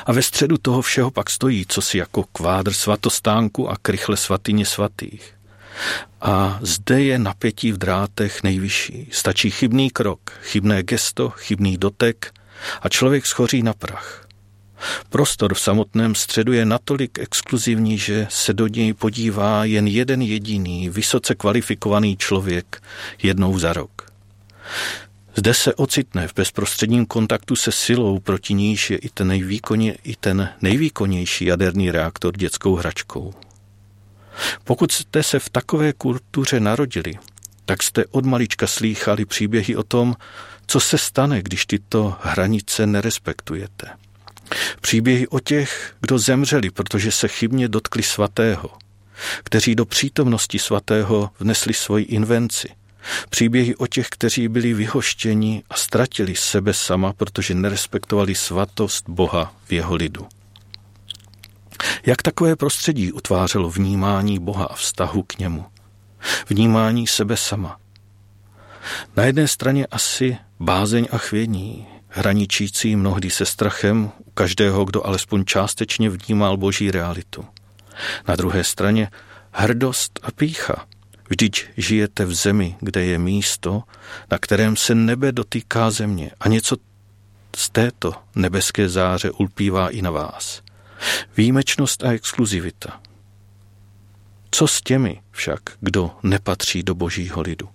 [0.07, 5.40] A ve středu toho všeho pak stojí cosi jako kvádr svatostánku a krychle svatyně svatých.
[6.21, 9.09] A zde je napětí v drátech nejvyšší.
[9.13, 12.35] Stačí chybný krok, chybné gesto, chybný dotek
[12.83, 14.27] a člověk schoří na prach.
[15.09, 20.89] Prostor v samotném středu je natolik exkluzivní, že se do něj podívá jen jeden jediný,
[20.89, 22.83] vysoce kvalifikovaný člověk
[23.23, 24.11] jednou za rok.
[25.35, 29.33] Zde se ocitne v bezprostředním kontaktu se silou, proti níž je i ten,
[30.05, 33.35] i ten nejvýkonnější jaderný reaktor dětskou hračkou.
[34.65, 37.15] Pokud jste se v takové kultuře narodili,
[37.65, 40.17] tak jste od malička slýchali příběhy o tom,
[40.67, 43.87] co se stane, když tyto hranice nerespektujete.
[44.81, 48.71] Příběhy o těch, kdo zemřeli, protože se chybně dotkli svatého,
[49.45, 52.69] kteří do přítomnosti svatého vnesli svoji invenci.
[53.31, 59.73] Příběhy o těch, kteří byli vyhoštěni a ztratili sebe sama, protože nerespektovali svatost Boha v
[59.73, 60.27] jeho lidu.
[62.07, 65.65] Jak takové prostředí utvářelo vnímání Boha a vztahu k němu?
[66.49, 67.79] Vnímání sebe sama.
[69.17, 75.45] Na jedné straně asi bázeň a chvění, hraničící mnohdy se strachem u každého, kdo alespoň
[75.45, 77.45] částečně vnímal boží realitu.
[78.29, 79.11] Na druhé straně
[79.53, 80.87] hrdost a pícha.
[81.29, 83.83] Vždyť žijete v zemi, kde je místo,
[84.31, 86.77] na kterém se nebe dotýká země a něco
[87.57, 90.63] z této nebeské záře ulpívá i na vás.
[91.37, 93.01] Výjimečnost a exkluzivita.
[94.51, 97.69] Co s těmi však, kdo nepatří do božího lidu?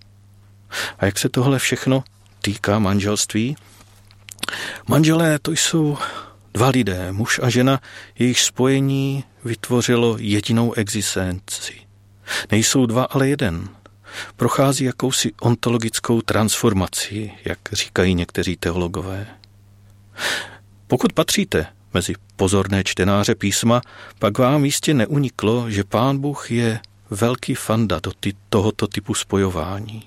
[0.98, 2.04] A jak se tohle všechno
[2.42, 3.56] týká manželství?
[4.88, 5.98] Manželé to jsou
[6.54, 7.80] dva lidé, muž a žena,
[8.18, 11.74] jejich spojení vytvořilo jedinou existenci.
[12.50, 13.68] Nejsou dva, ale jeden.
[14.36, 19.26] Prochází jakousi ontologickou transformací, jak říkají někteří teologové.
[20.86, 23.80] Pokud patříte mezi pozorné čtenáře písma,
[24.18, 26.80] pak vám jistě neuniklo, že pán Bůh je
[27.10, 30.02] velký fanda do ty, tohoto typu spojování.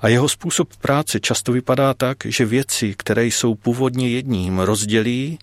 [0.00, 5.38] A jeho způsob práce často vypadá tak, že věci, které jsou původně jedním, rozdělí,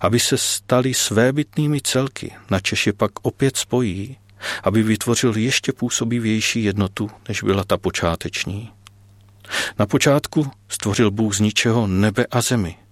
[0.00, 4.16] aby se staly svébytnými celky, na je pak opět spojí,
[4.62, 8.70] aby vytvořil ještě působivější jednotu, než byla ta počáteční.
[9.78, 12.76] Na počátku stvořil Bůh z ničeho nebe a zemi–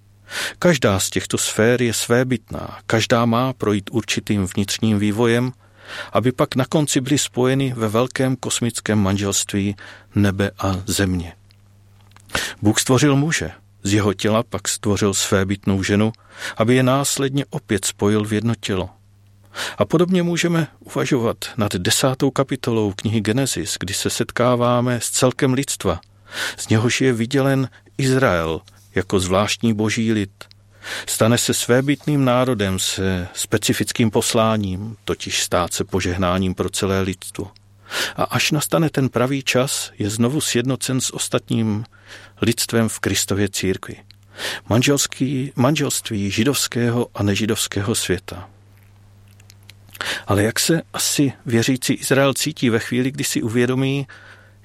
[0.59, 5.53] Každá z těchto sfér je svébytná, každá má projít určitým vnitřním vývojem,
[6.12, 9.77] aby pak na konci byly spojeny ve velkém kosmickém manželství
[10.15, 11.33] nebe a země.
[12.62, 13.51] Bůh stvořil muže,
[13.83, 16.12] z jeho těla pak stvořil svébytnou ženu,
[16.57, 18.91] aby je následně opět spojil v jedno tělo.
[19.79, 26.01] A podobně můžeme uvažovat nad desátou kapitolou knihy Genesis, kdy se setkáváme s celkem lidstva,
[26.57, 28.61] z něhož je vydělen Izrael–
[28.96, 30.44] jako zvláštní boží lid.
[31.06, 37.50] Stane se svébytným národem se specifickým posláním, totiž stát se požehnáním pro celé lidstvo.
[38.16, 41.85] A až nastane ten pravý čas, je znovu sjednocen s ostatním
[42.42, 43.96] lidstvem v Kristově církvi.
[44.68, 48.48] Manželský, manželství židovského a nežidovského světa.
[50.26, 54.06] Ale jak se asi věřící Izrael cítí ve chvíli, kdy si uvědomí,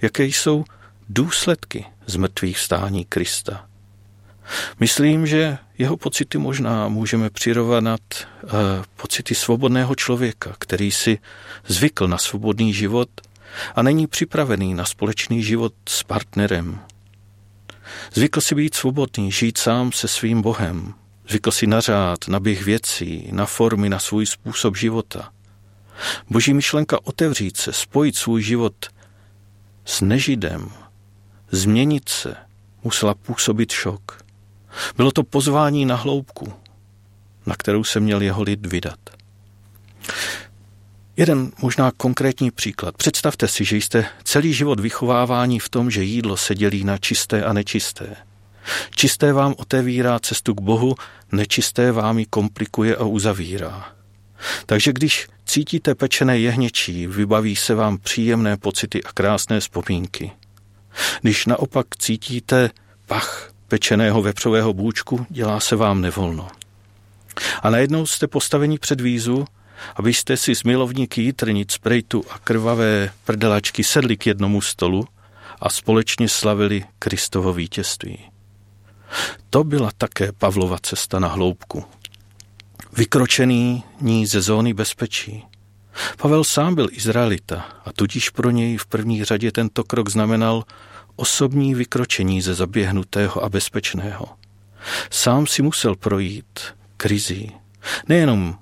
[0.02, 0.66] jaké jsou
[1.10, 3.71] důsledky zmrtvých vstání Krista?
[4.80, 8.02] Myslím, že jeho pocity možná můžeme přirovnat
[8.44, 8.50] uh,
[8.96, 11.20] pocity svobodného člověka, který si
[11.68, 13.10] zvykl na svobodný život
[13.76, 16.80] a není připravený na společný život s partnerem.
[18.14, 20.94] Zvykl si být svobodný, žít sám se svým Bohem.
[21.30, 25.32] Zvykl si na řád, na běh věcí, na formy, na svůj způsob života.
[26.30, 28.76] Boží myšlenka otevřít se, spojit svůj život
[29.86, 30.70] s nežidem,
[31.52, 32.36] změnit se,
[32.84, 34.21] musela působit šok.
[34.98, 36.54] Bylo to pozvání na hloubku,
[37.46, 39.00] na kterou se měl jeho lid vydat.
[41.18, 42.98] Jeden možná konkrétní příklad.
[42.98, 47.44] Představte si, že jste celý život vychovávání v tom, že jídlo se dělí na čisté
[47.44, 48.16] a nečisté.
[48.96, 50.96] Čisté vám otevírá cestu k Bohu,
[51.32, 53.94] nečisté vám ji komplikuje a uzavírá.
[54.66, 60.32] Takže když cítíte pečené jehněčí, vybaví se vám příjemné pocity a krásné vzpomínky.
[61.22, 62.70] Když naopak cítíte
[63.06, 66.48] pach pečeného vepřového bůčku, dělá se vám nevolno.
[67.64, 69.46] A najednou jste postaveni před vízu,
[69.96, 75.08] abyste si z milovníky jitrnic, sprejtu a krvavé prdelačky sedli k jednomu stolu
[75.62, 78.20] a společně slavili Kristovo vítězství.
[79.50, 81.86] To byla také Pavlova cesta na hloubku.
[82.94, 85.44] Vykročený ní ze zóny bezpečí.
[86.18, 90.64] Pavel sám byl Izraelita a tudíž pro něj v první řadě tento krok znamenal
[91.16, 94.30] osobní vykročení ze zaběhnutého a bezpečného.
[95.10, 96.60] Sám si musel projít
[96.98, 97.52] krizí.
[98.08, 98.60] Nejenom,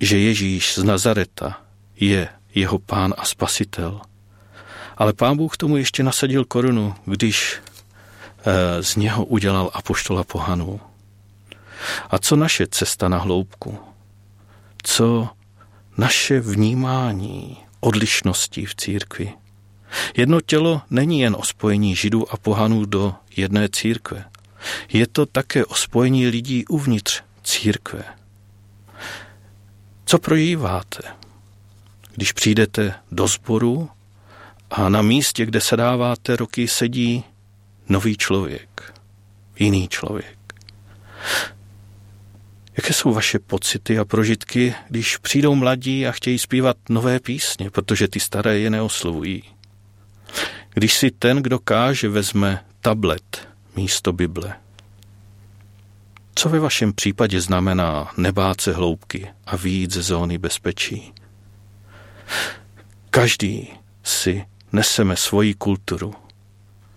[0.00, 1.60] že Ježíš z Nazareta
[1.96, 4.00] je jeho pán a spasitel,
[4.96, 7.60] ale pán Bůh tomu ještě nasadil korunu, když
[8.44, 10.80] eh, z něho udělal apoštola pohanů.
[12.10, 13.78] A co naše cesta na hloubku?
[14.82, 15.28] Co
[15.98, 19.32] naše vnímání odlišností v církvi?
[20.16, 24.24] Jedno tělo není jen o spojení židů a pohanů do jedné církve.
[24.92, 28.04] Je to také o spojení lidí uvnitř církve.
[30.04, 31.02] Co prožíváte,
[32.14, 33.90] když přijdete do sboru
[34.70, 37.24] a na místě, kde se dáváte roky, sedí
[37.88, 38.94] nový člověk,
[39.58, 40.38] jiný člověk?
[42.76, 48.08] Jaké jsou vaše pocity a prožitky, když přijdou mladí a chtějí zpívat nové písně, protože
[48.08, 49.42] ty staré je neoslovují?
[50.74, 54.54] Když si ten, kdo káže, vezme tablet místo Bible.
[56.34, 61.12] Co ve vašem případě znamená nebát se hloubky a výjít ze zóny bezpečí?
[63.10, 63.68] Každý
[64.02, 66.14] si neseme svoji kulturu,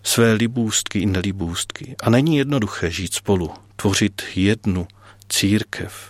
[0.04, 4.88] své libůstky i nelibůstky a není jednoduché žít spolu, tvořit jednu
[5.30, 6.10] církev,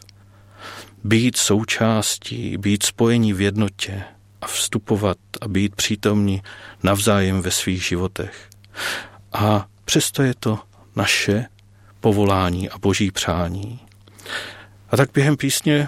[1.03, 4.03] být součástí, být spojení v jednotě
[4.46, 6.41] a vstupovat a být přítomní
[6.84, 8.50] navzájem ve svých životech.
[9.34, 10.60] A přesto je to
[10.96, 11.46] naše
[12.00, 13.80] povolání a boží přání.
[14.89, 15.88] A tak během písně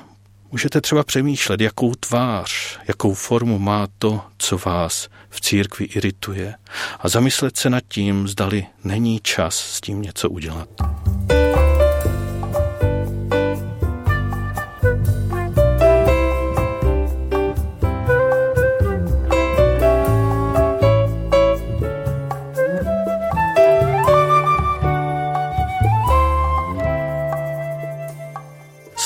[0.51, 6.55] můžete třeba přemýšlet, jakou tvář, jakou formu má to, co vás v církvi irituje
[6.99, 10.69] a zamyslet se nad tím, zdali není čas s tím něco udělat.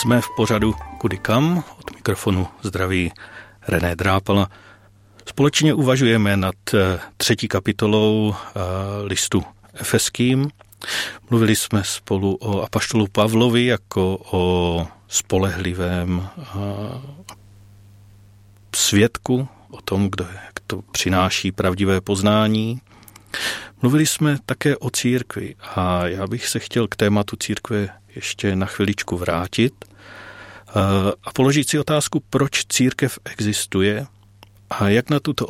[0.01, 3.11] Jsme v pořadu Kudy kam, od mikrofonu zdraví
[3.67, 4.49] René Drápala.
[5.25, 8.59] Společně uvažujeme nad eh, třetí kapitolou eh,
[9.03, 9.43] listu
[9.73, 10.49] Efeským.
[11.29, 16.45] Mluvili jsme spolu o apaštolu Pavlovi jako o spolehlivém eh,
[18.75, 22.81] svědku, o tom, kdo jak to přináší pravdivé poznání.
[23.81, 28.65] Mluvili jsme také o církvi a já bych se chtěl k tématu církve ještě na
[28.65, 29.73] chviličku vrátit
[31.23, 34.07] a položit si otázku, proč církev existuje
[34.69, 35.45] a jak na tuto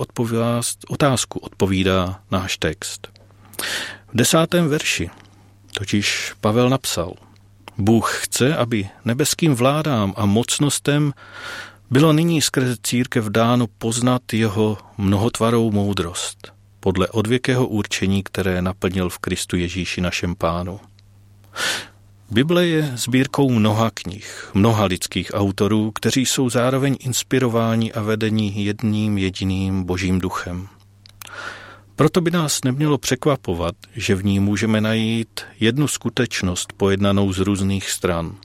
[0.89, 3.07] otázku odpovídá náš text.
[4.13, 5.09] V desátém verši
[5.73, 7.13] totiž Pavel napsal,
[7.77, 11.13] Bůh chce, aby nebeským vládám a mocnostem
[11.89, 19.19] bylo nyní skrze církev dáno poznat jeho mnohotvarou moudrost, podle odvěkého určení, které naplnil v
[19.19, 20.79] Kristu Ježíši našem pánu.
[22.31, 29.17] Bible je sbírkou mnoha knih, mnoha lidských autorů, kteří jsou zároveň inspirováni a vedení jedním
[29.17, 30.67] jediným božím duchem.
[31.95, 37.89] Proto by nás nemělo překvapovat, že v ní můžeme najít jednu skutečnost pojednanou z různých
[37.89, 38.35] stran.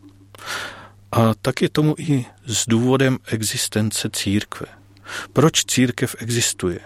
[1.12, 4.66] A tak je tomu i s důvodem existence církve.
[5.32, 6.80] Proč církev existuje?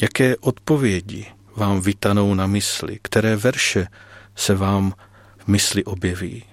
[0.00, 1.26] Jaké odpovědi
[1.56, 3.86] vám vytanou na mysli, které verše
[4.36, 4.92] se vám
[5.46, 6.44] mysli objeví.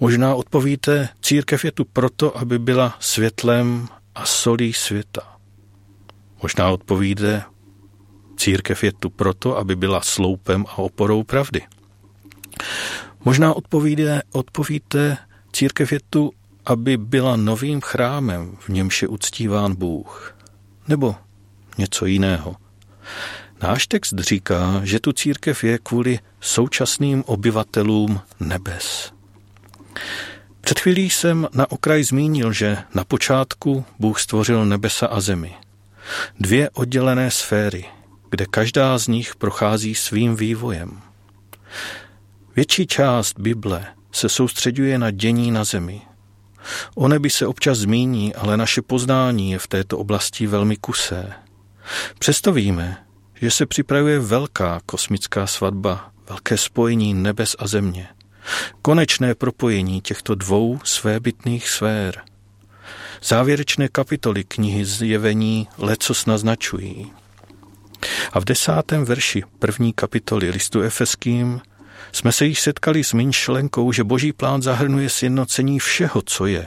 [0.00, 5.36] Možná odpovíte, církev je tu proto, aby byla světlem a solí světa.
[6.42, 7.42] Možná odpovíte,
[8.36, 11.62] církev je tu proto, aby byla sloupem a oporou pravdy.
[13.24, 15.16] Možná odpovíte, odpovíte,
[15.52, 16.32] církev je tu,
[16.66, 20.36] aby byla novým chrámem, v němž je uctíván Bůh.
[20.88, 21.16] Nebo
[21.78, 22.56] něco jiného.
[23.62, 29.12] Náš text říká, že tu církev je kvůli současným obyvatelům nebes.
[30.60, 35.54] Před chvílí jsem na okraj zmínil, že na počátku Bůh stvořil nebesa a zemi.
[36.40, 37.84] Dvě oddělené sféry,
[38.30, 41.00] kde každá z nich prochází svým vývojem.
[42.56, 46.02] Větší část Bible se soustředuje na dění na zemi.
[46.94, 51.32] O nebi se občas zmíní, ale naše poznání je v této oblasti velmi kusé.
[52.18, 53.07] Přesto víme,
[53.40, 58.08] že se připravuje velká kosmická svatba, velké spojení nebes a země,
[58.82, 62.22] konečné propojení těchto dvou svébytných sfér.
[63.22, 67.12] Závěrečné kapitoly knihy Zjevení lecos naznačují.
[68.32, 71.60] A v desátém verši první kapitoly listu Efeským
[72.12, 76.66] jsme se již setkali s myšlenkou, že boží plán zahrnuje sjednocení všeho, co je,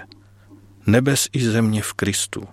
[0.85, 2.47] nebes i země v Kristu.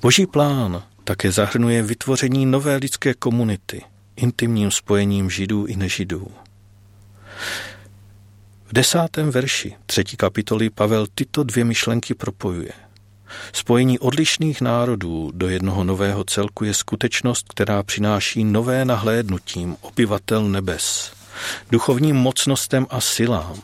[0.00, 3.82] Boží plán také zahrnuje vytvoření nové lidské komunity,
[4.16, 6.28] intimním spojením židů i nežidů.
[8.66, 12.72] V desátém verši třetí kapitoly Pavel tyto dvě myšlenky propojuje.
[13.52, 21.12] Spojení odlišných národů do jednoho nového celku je skutečnost, která přináší nové nahlédnutím obyvatel nebes,
[21.70, 23.62] duchovním mocnostem a silám.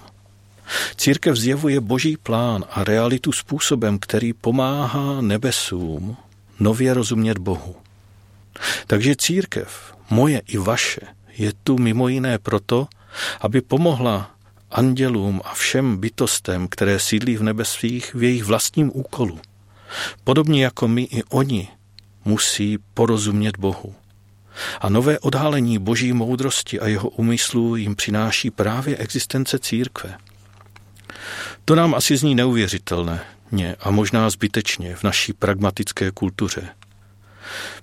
[0.97, 6.17] Církev zjevuje boží plán a realitu způsobem, který pomáhá nebesům
[6.61, 7.77] nově rozumět Bohu.
[8.87, 11.01] Takže církev, moje i vaše,
[11.37, 12.87] je tu mimo jiné proto,
[13.41, 14.31] aby pomohla
[14.71, 19.41] andělům a všem bytostem, které sídlí v nebesích v jejich vlastním úkolu.
[20.25, 21.69] Podobně jako my i oni
[22.25, 23.95] musí porozumět Bohu.
[24.81, 30.15] A nové odhalení boží moudrosti a jeho úmyslu jim přináší právě existence církve.
[31.65, 33.21] To nám asi zní neuvěřitelné
[33.81, 36.69] a možná zbytečně v naší pragmatické kultuře.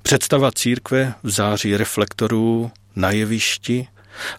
[0.01, 3.87] Představa církve v září reflektorů na jevišti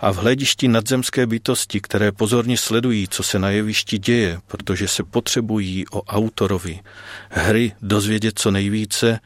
[0.00, 5.04] a v hledišti nadzemské bytosti, které pozorně sledují, co se na jevišti děje, protože se
[5.04, 6.80] potřebují o autorovi
[7.30, 9.20] hry dozvědět co nejvíce,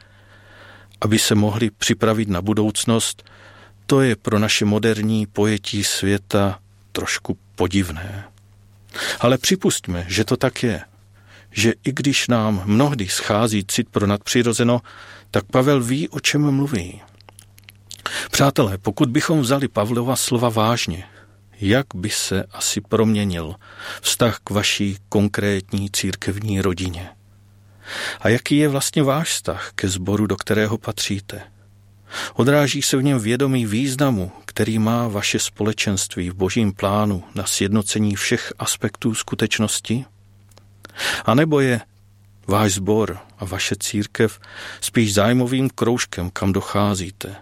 [1.01, 3.31] aby se mohli připravit na budoucnost,
[3.87, 6.59] to je pro naše moderní pojetí světa
[6.93, 8.25] trošku podivné.
[9.21, 10.81] Ale připustme, že to tak je,
[11.51, 14.81] že i když nám mnohdy schází cit pro nadpřirozeno,
[15.31, 17.03] tak Pavel ví, o čem mluví.
[18.31, 21.05] Přátelé, pokud bychom vzali Pavlova slova vážně,
[21.61, 23.55] jak by se asi proměnil
[24.01, 27.09] vztah k vaší konkrétní církevní rodině?
[28.21, 31.43] A jaký je vlastně váš vztah ke sboru, do kterého patříte?
[32.35, 38.17] Odráží se v něm vědomí významu, který má vaše společenství v božím plánu na sjednocení
[38.17, 40.05] všech aspektů skutečnosti?
[41.25, 41.81] A nebo je
[42.47, 44.41] váš sbor a vaše církev
[44.81, 47.37] spíš zájmovým kroužkem, kam docházíte?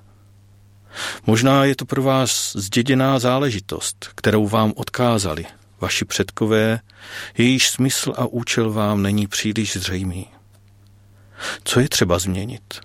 [1.27, 5.47] Možná je to pro vás zděděná záležitost, kterou vám odkázali
[5.81, 6.81] vaši předkové,
[7.39, 10.27] jejíž smysl a účel vám není příliš zřejmý.
[11.65, 12.81] Co je třeba změnit?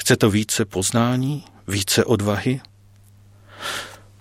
[0.00, 2.60] Chce to více poznání, více odvahy?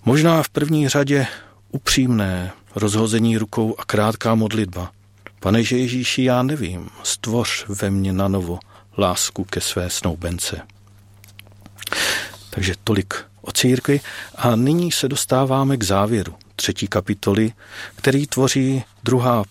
[0.06, 1.28] Možná v první řadě
[1.70, 4.92] upřímné rozhození rukou a krátká modlitba.
[5.40, 8.60] Pane Ježíši, já nevím, stvoř ve mně na novo
[8.98, 10.62] lásku ke své snoubence.
[12.50, 14.02] Takže tolik o církvi
[14.36, 17.54] a nyní se dostáváme k závěru třetí kapitoly,
[17.96, 19.44] který tvoří druhá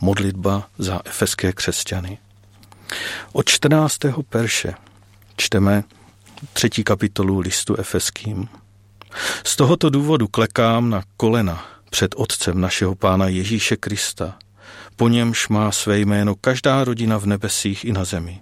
[0.00, 2.18] modlitba za efeské křesťany.
[3.32, 3.98] Od 14.
[4.28, 4.74] perše
[5.38, 5.84] čteme
[6.52, 8.48] třetí kapitolu listu efeským.
[9.44, 14.38] Z tohoto důvodu klekám na kolena před Otcem našeho Pána Ježíše Krista,
[14.96, 18.40] po němž má své jméno každá rodina v nebesích i na zemi,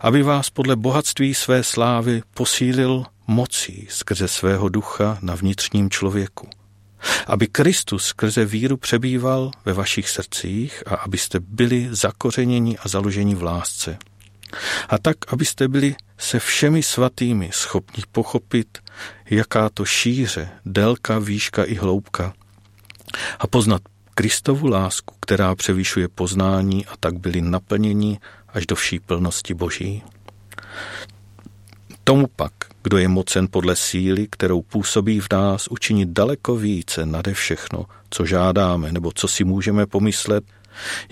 [0.00, 6.48] aby vás podle bohatství své slávy posílil mocí skrze svého ducha na vnitřním člověku.
[7.26, 13.42] Aby Kristus skrze víru přebýval ve vašich srdcích a abyste byli zakořeněni a založeni v
[13.42, 13.98] lásce.
[14.88, 18.78] A tak, abyste byli se všemi svatými schopni pochopit,
[19.30, 22.32] jaká to šíře, délka, výška i hloubka
[23.38, 23.82] a poznat
[24.14, 30.02] Kristovu lásku, která převyšuje poznání a tak byli naplněni až do vší plnosti Boží.
[32.04, 37.34] Tomu pak, kdo je mocen podle síly, kterou působí v nás, učinit daleko více nade
[37.34, 40.44] všechno, co žádáme nebo co si můžeme pomyslet,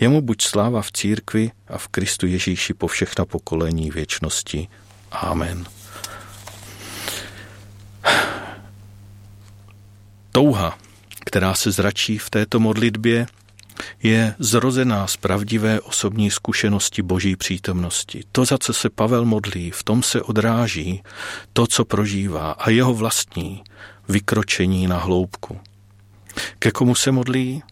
[0.01, 4.69] jemu buď sláva v církvi a v Kristu Ježíši po všechna pokolení věčnosti.
[5.11, 5.65] Amen.
[10.33, 10.79] Touha,
[11.25, 13.27] která se zračí v této modlitbě,
[14.03, 18.23] je zrozená z pravdivé osobní zkušenosti boží přítomnosti.
[18.33, 21.03] To, za co se Pavel modlí, v tom se odráží
[21.53, 23.65] to, co prožívá a jeho vlastní
[24.09, 25.61] vykročení na hloubku.
[26.59, 27.63] Ke komu se modlí?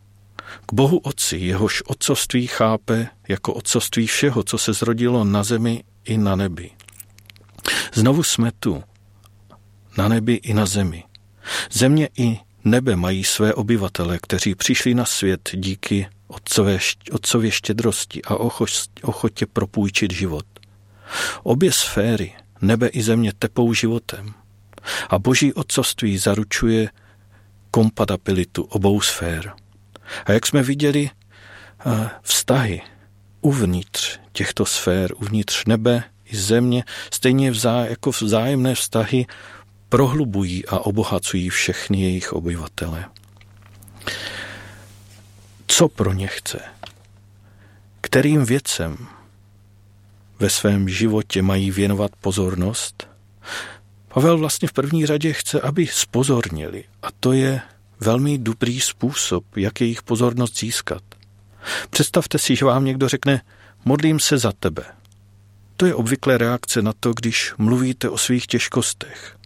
[0.67, 6.19] K Bohu Otci, jehož otcovství chápe jako otcovství všeho, co se zrodilo na zemi i
[6.19, 6.71] na nebi.
[7.95, 8.83] Znovu jsme tu,
[9.99, 11.05] na nebi i na zemi.
[11.71, 16.79] Země i Nebe mají své obyvatele, kteří přišli na svět díky otcové,
[17.13, 18.35] otcově štědrosti a
[19.03, 20.47] ochotě propůjčit život.
[21.43, 24.35] Obě sféry, nebe i země, tepou životem.
[25.09, 26.91] A boží otcovství zaručuje
[27.71, 29.53] kompatibilitu obou sfér.
[30.25, 31.11] A jak jsme viděli,
[31.87, 32.83] eh, vztahy
[33.41, 39.27] uvnitř těchto sfér, uvnitř nebe i země, stejně vzá, jako vzájemné vztahy
[39.89, 43.05] prohlubují a obohacují všechny jejich obyvatele.
[45.67, 46.61] Co pro ně chce?
[48.01, 49.07] Kterým věcem
[50.39, 53.09] ve svém životě mají věnovat pozornost?
[54.09, 57.61] Pavel vlastně v první řadě chce, aby spozornili a to je
[58.01, 61.03] velmi dobrý způsob, jak jejich pozornost získat.
[61.91, 63.43] Představte si, že vám někdo řekne,
[63.85, 64.85] modlím se za tebe.
[65.77, 69.37] To je obvykle reakce na to, když mluvíte o svých těžkostech.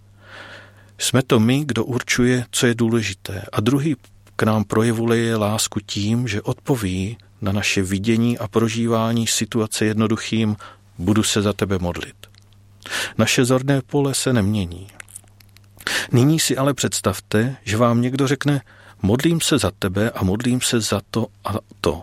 [0.99, 3.97] Jsme to my, kdo určuje, co je důležité a druhý
[4.37, 10.57] k nám projevuje lásku tím, že odpoví na naše vidění a prožívání situace jednoduchým
[10.99, 12.17] budu se za tebe modlit.
[13.19, 14.87] Naše zorné pole se nemění.
[16.13, 18.61] Nyní si ale představte, že vám někdo řekne,
[19.03, 22.03] modlím se za tebe a modlím se za to a to.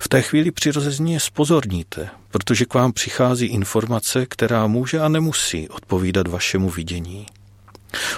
[0.00, 6.26] V té chvíli přirozeně spozorníte, protože k vám přichází informace, která může a nemusí odpovídat
[6.26, 7.26] vašemu vidění.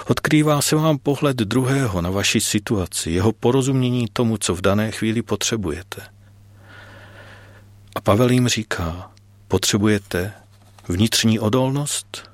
[0.07, 5.21] Odkrývá se vám pohled druhého na vaši situaci, jeho porozumění tomu, co v dané chvíli
[5.21, 6.01] potřebujete.
[7.95, 9.11] A Pavel jim říká,
[9.47, 10.33] potřebujete
[10.87, 12.29] vnitřní odolnost,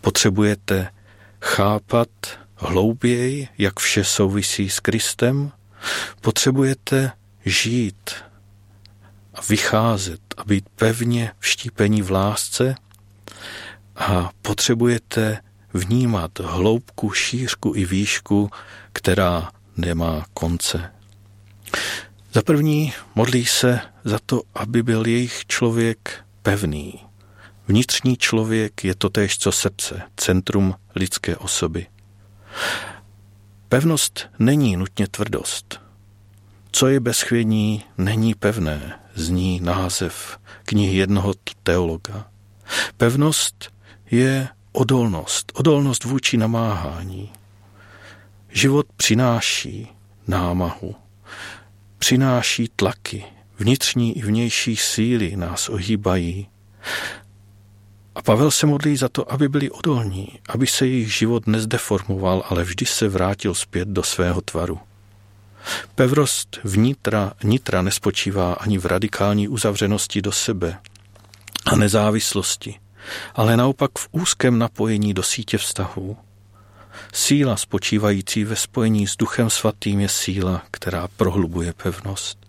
[0.00, 0.88] potřebujete
[1.40, 2.08] chápat
[2.56, 5.52] hlouběji, jak vše souvisí s Kristem,
[6.20, 7.12] potřebujete
[7.44, 8.10] žít
[9.34, 12.74] a vycházet a být pevně vštípení v lásce
[13.96, 15.38] a potřebujete
[15.74, 18.50] vnímat hloubku, šířku i výšku,
[18.92, 20.92] která nemá konce.
[22.32, 27.00] Za první modlí se za to, aby byl jejich člověk pevný.
[27.68, 31.86] Vnitřní člověk je totéž co srdce, centrum lidské osoby.
[33.68, 35.80] Pevnost není nutně tvrdost.
[36.70, 42.26] Co je bezchvědní, není pevné, zní název knihy jednoho teologa.
[42.96, 43.72] Pevnost
[44.10, 47.32] je odolnost, odolnost vůči namáhání.
[48.48, 49.88] Život přináší
[50.26, 50.94] námahu,
[51.98, 53.24] přináší tlaky,
[53.58, 56.48] vnitřní i vnější síly nás ohýbají.
[58.16, 62.64] A Pavel se modlí za to, aby byli odolní, aby se jejich život nezdeformoval, ale
[62.64, 64.80] vždy se vrátil zpět do svého tvaru.
[65.94, 70.78] Pevrost vnitra, nitra nespočívá ani v radikální uzavřenosti do sebe
[71.66, 72.74] a nezávislosti,
[73.34, 76.16] ale naopak v úzkém napojení do sítě vztahů.
[77.12, 82.45] Síla spočívající ve spojení s Duchem Svatým je síla, která prohlubuje pevnost.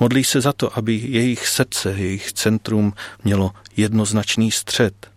[0.00, 2.92] Modlí se za to, aby jejich srdce, jejich centrum
[3.24, 5.10] mělo jednoznačný střed.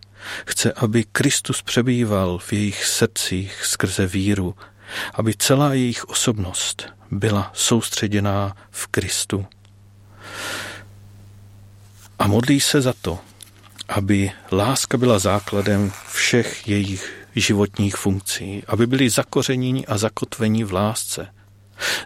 [0.46, 4.54] Chce, aby Kristus přebýval v jejich srdcích skrze víru,
[5.14, 9.46] aby celá jejich osobnost byla soustředěná v Kristu.
[12.18, 13.18] A modlí se za to,
[13.88, 21.28] aby láska byla základem všech jejich životních funkcí, aby byli zakořeněni a zakotvení v lásce.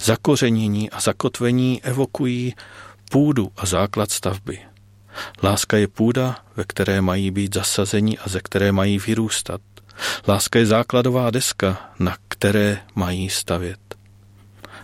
[0.00, 2.54] Zakořenění a zakotvení evokují
[3.10, 4.58] půdu a základ stavby.
[5.42, 9.60] Láska je půda, ve které mají být zasazeni a ze které mají vyrůstat.
[10.28, 13.80] Láska je základová deska, na které mají stavět.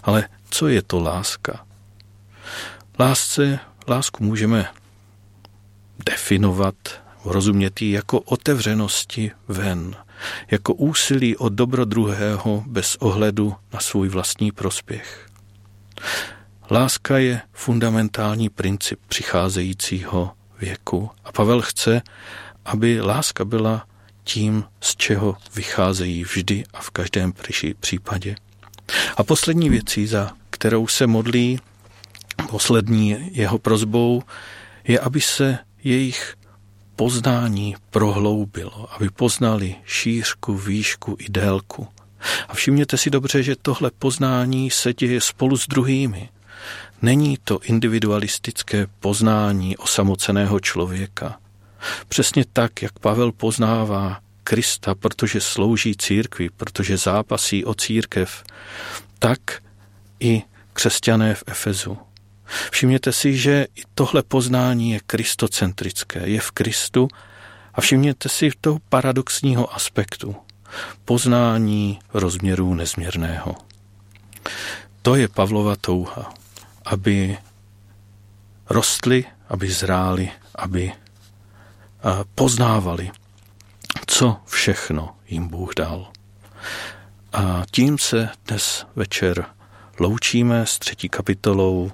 [0.02, 1.66] Ale co je to láska?
[2.98, 3.58] Lásce,
[3.88, 4.70] lásku můžeme
[6.06, 6.74] definovat,
[7.24, 9.96] rozumět jako otevřenosti ven,
[10.50, 15.26] jako úsilí o dobro druhého bez ohledu na svůj vlastní prospěch.
[16.70, 22.02] Láska je fundamentální princip přicházejícího věku a Pavel chce,
[22.64, 23.86] aby láska byla
[24.24, 27.32] tím, z čeho vycházejí vždy a v každém
[27.80, 28.36] případě.
[29.16, 31.58] A poslední věcí, za kterou se modlí,
[32.50, 34.22] poslední jeho prozbou,
[34.84, 36.34] je, aby se jejich
[36.96, 41.88] poznání prohloubilo, aby poznali šířku, výšku i délku.
[42.48, 46.28] A všimněte si dobře, že tohle poznání se děje spolu s druhými.
[47.02, 51.38] Není to individualistické poznání osamoceného člověka.
[52.08, 58.44] Přesně tak, jak Pavel poznává Krista, protože slouží církvi, protože zápasí o církev,
[59.18, 59.40] tak
[60.20, 61.98] i křesťané v Efezu.
[62.70, 67.08] Všimněte si, že i tohle poznání je kristocentrické, je v Kristu
[67.74, 70.36] a všimněte si toho paradoxního aspektu.
[71.04, 73.54] Poznání rozměrů nezměrného.
[75.02, 76.34] To je Pavlova touha,
[76.84, 77.38] aby
[78.70, 80.92] rostli, aby zráli, aby
[82.34, 83.10] poznávali,
[84.06, 86.12] co všechno jim Bůh dal.
[87.32, 89.46] A tím se dnes večer
[90.00, 91.90] loučíme s třetí kapitolou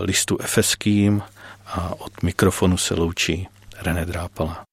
[0.00, 1.22] listu efeským
[1.66, 3.48] a od mikrofonu se loučí
[3.82, 4.64] René Drápala.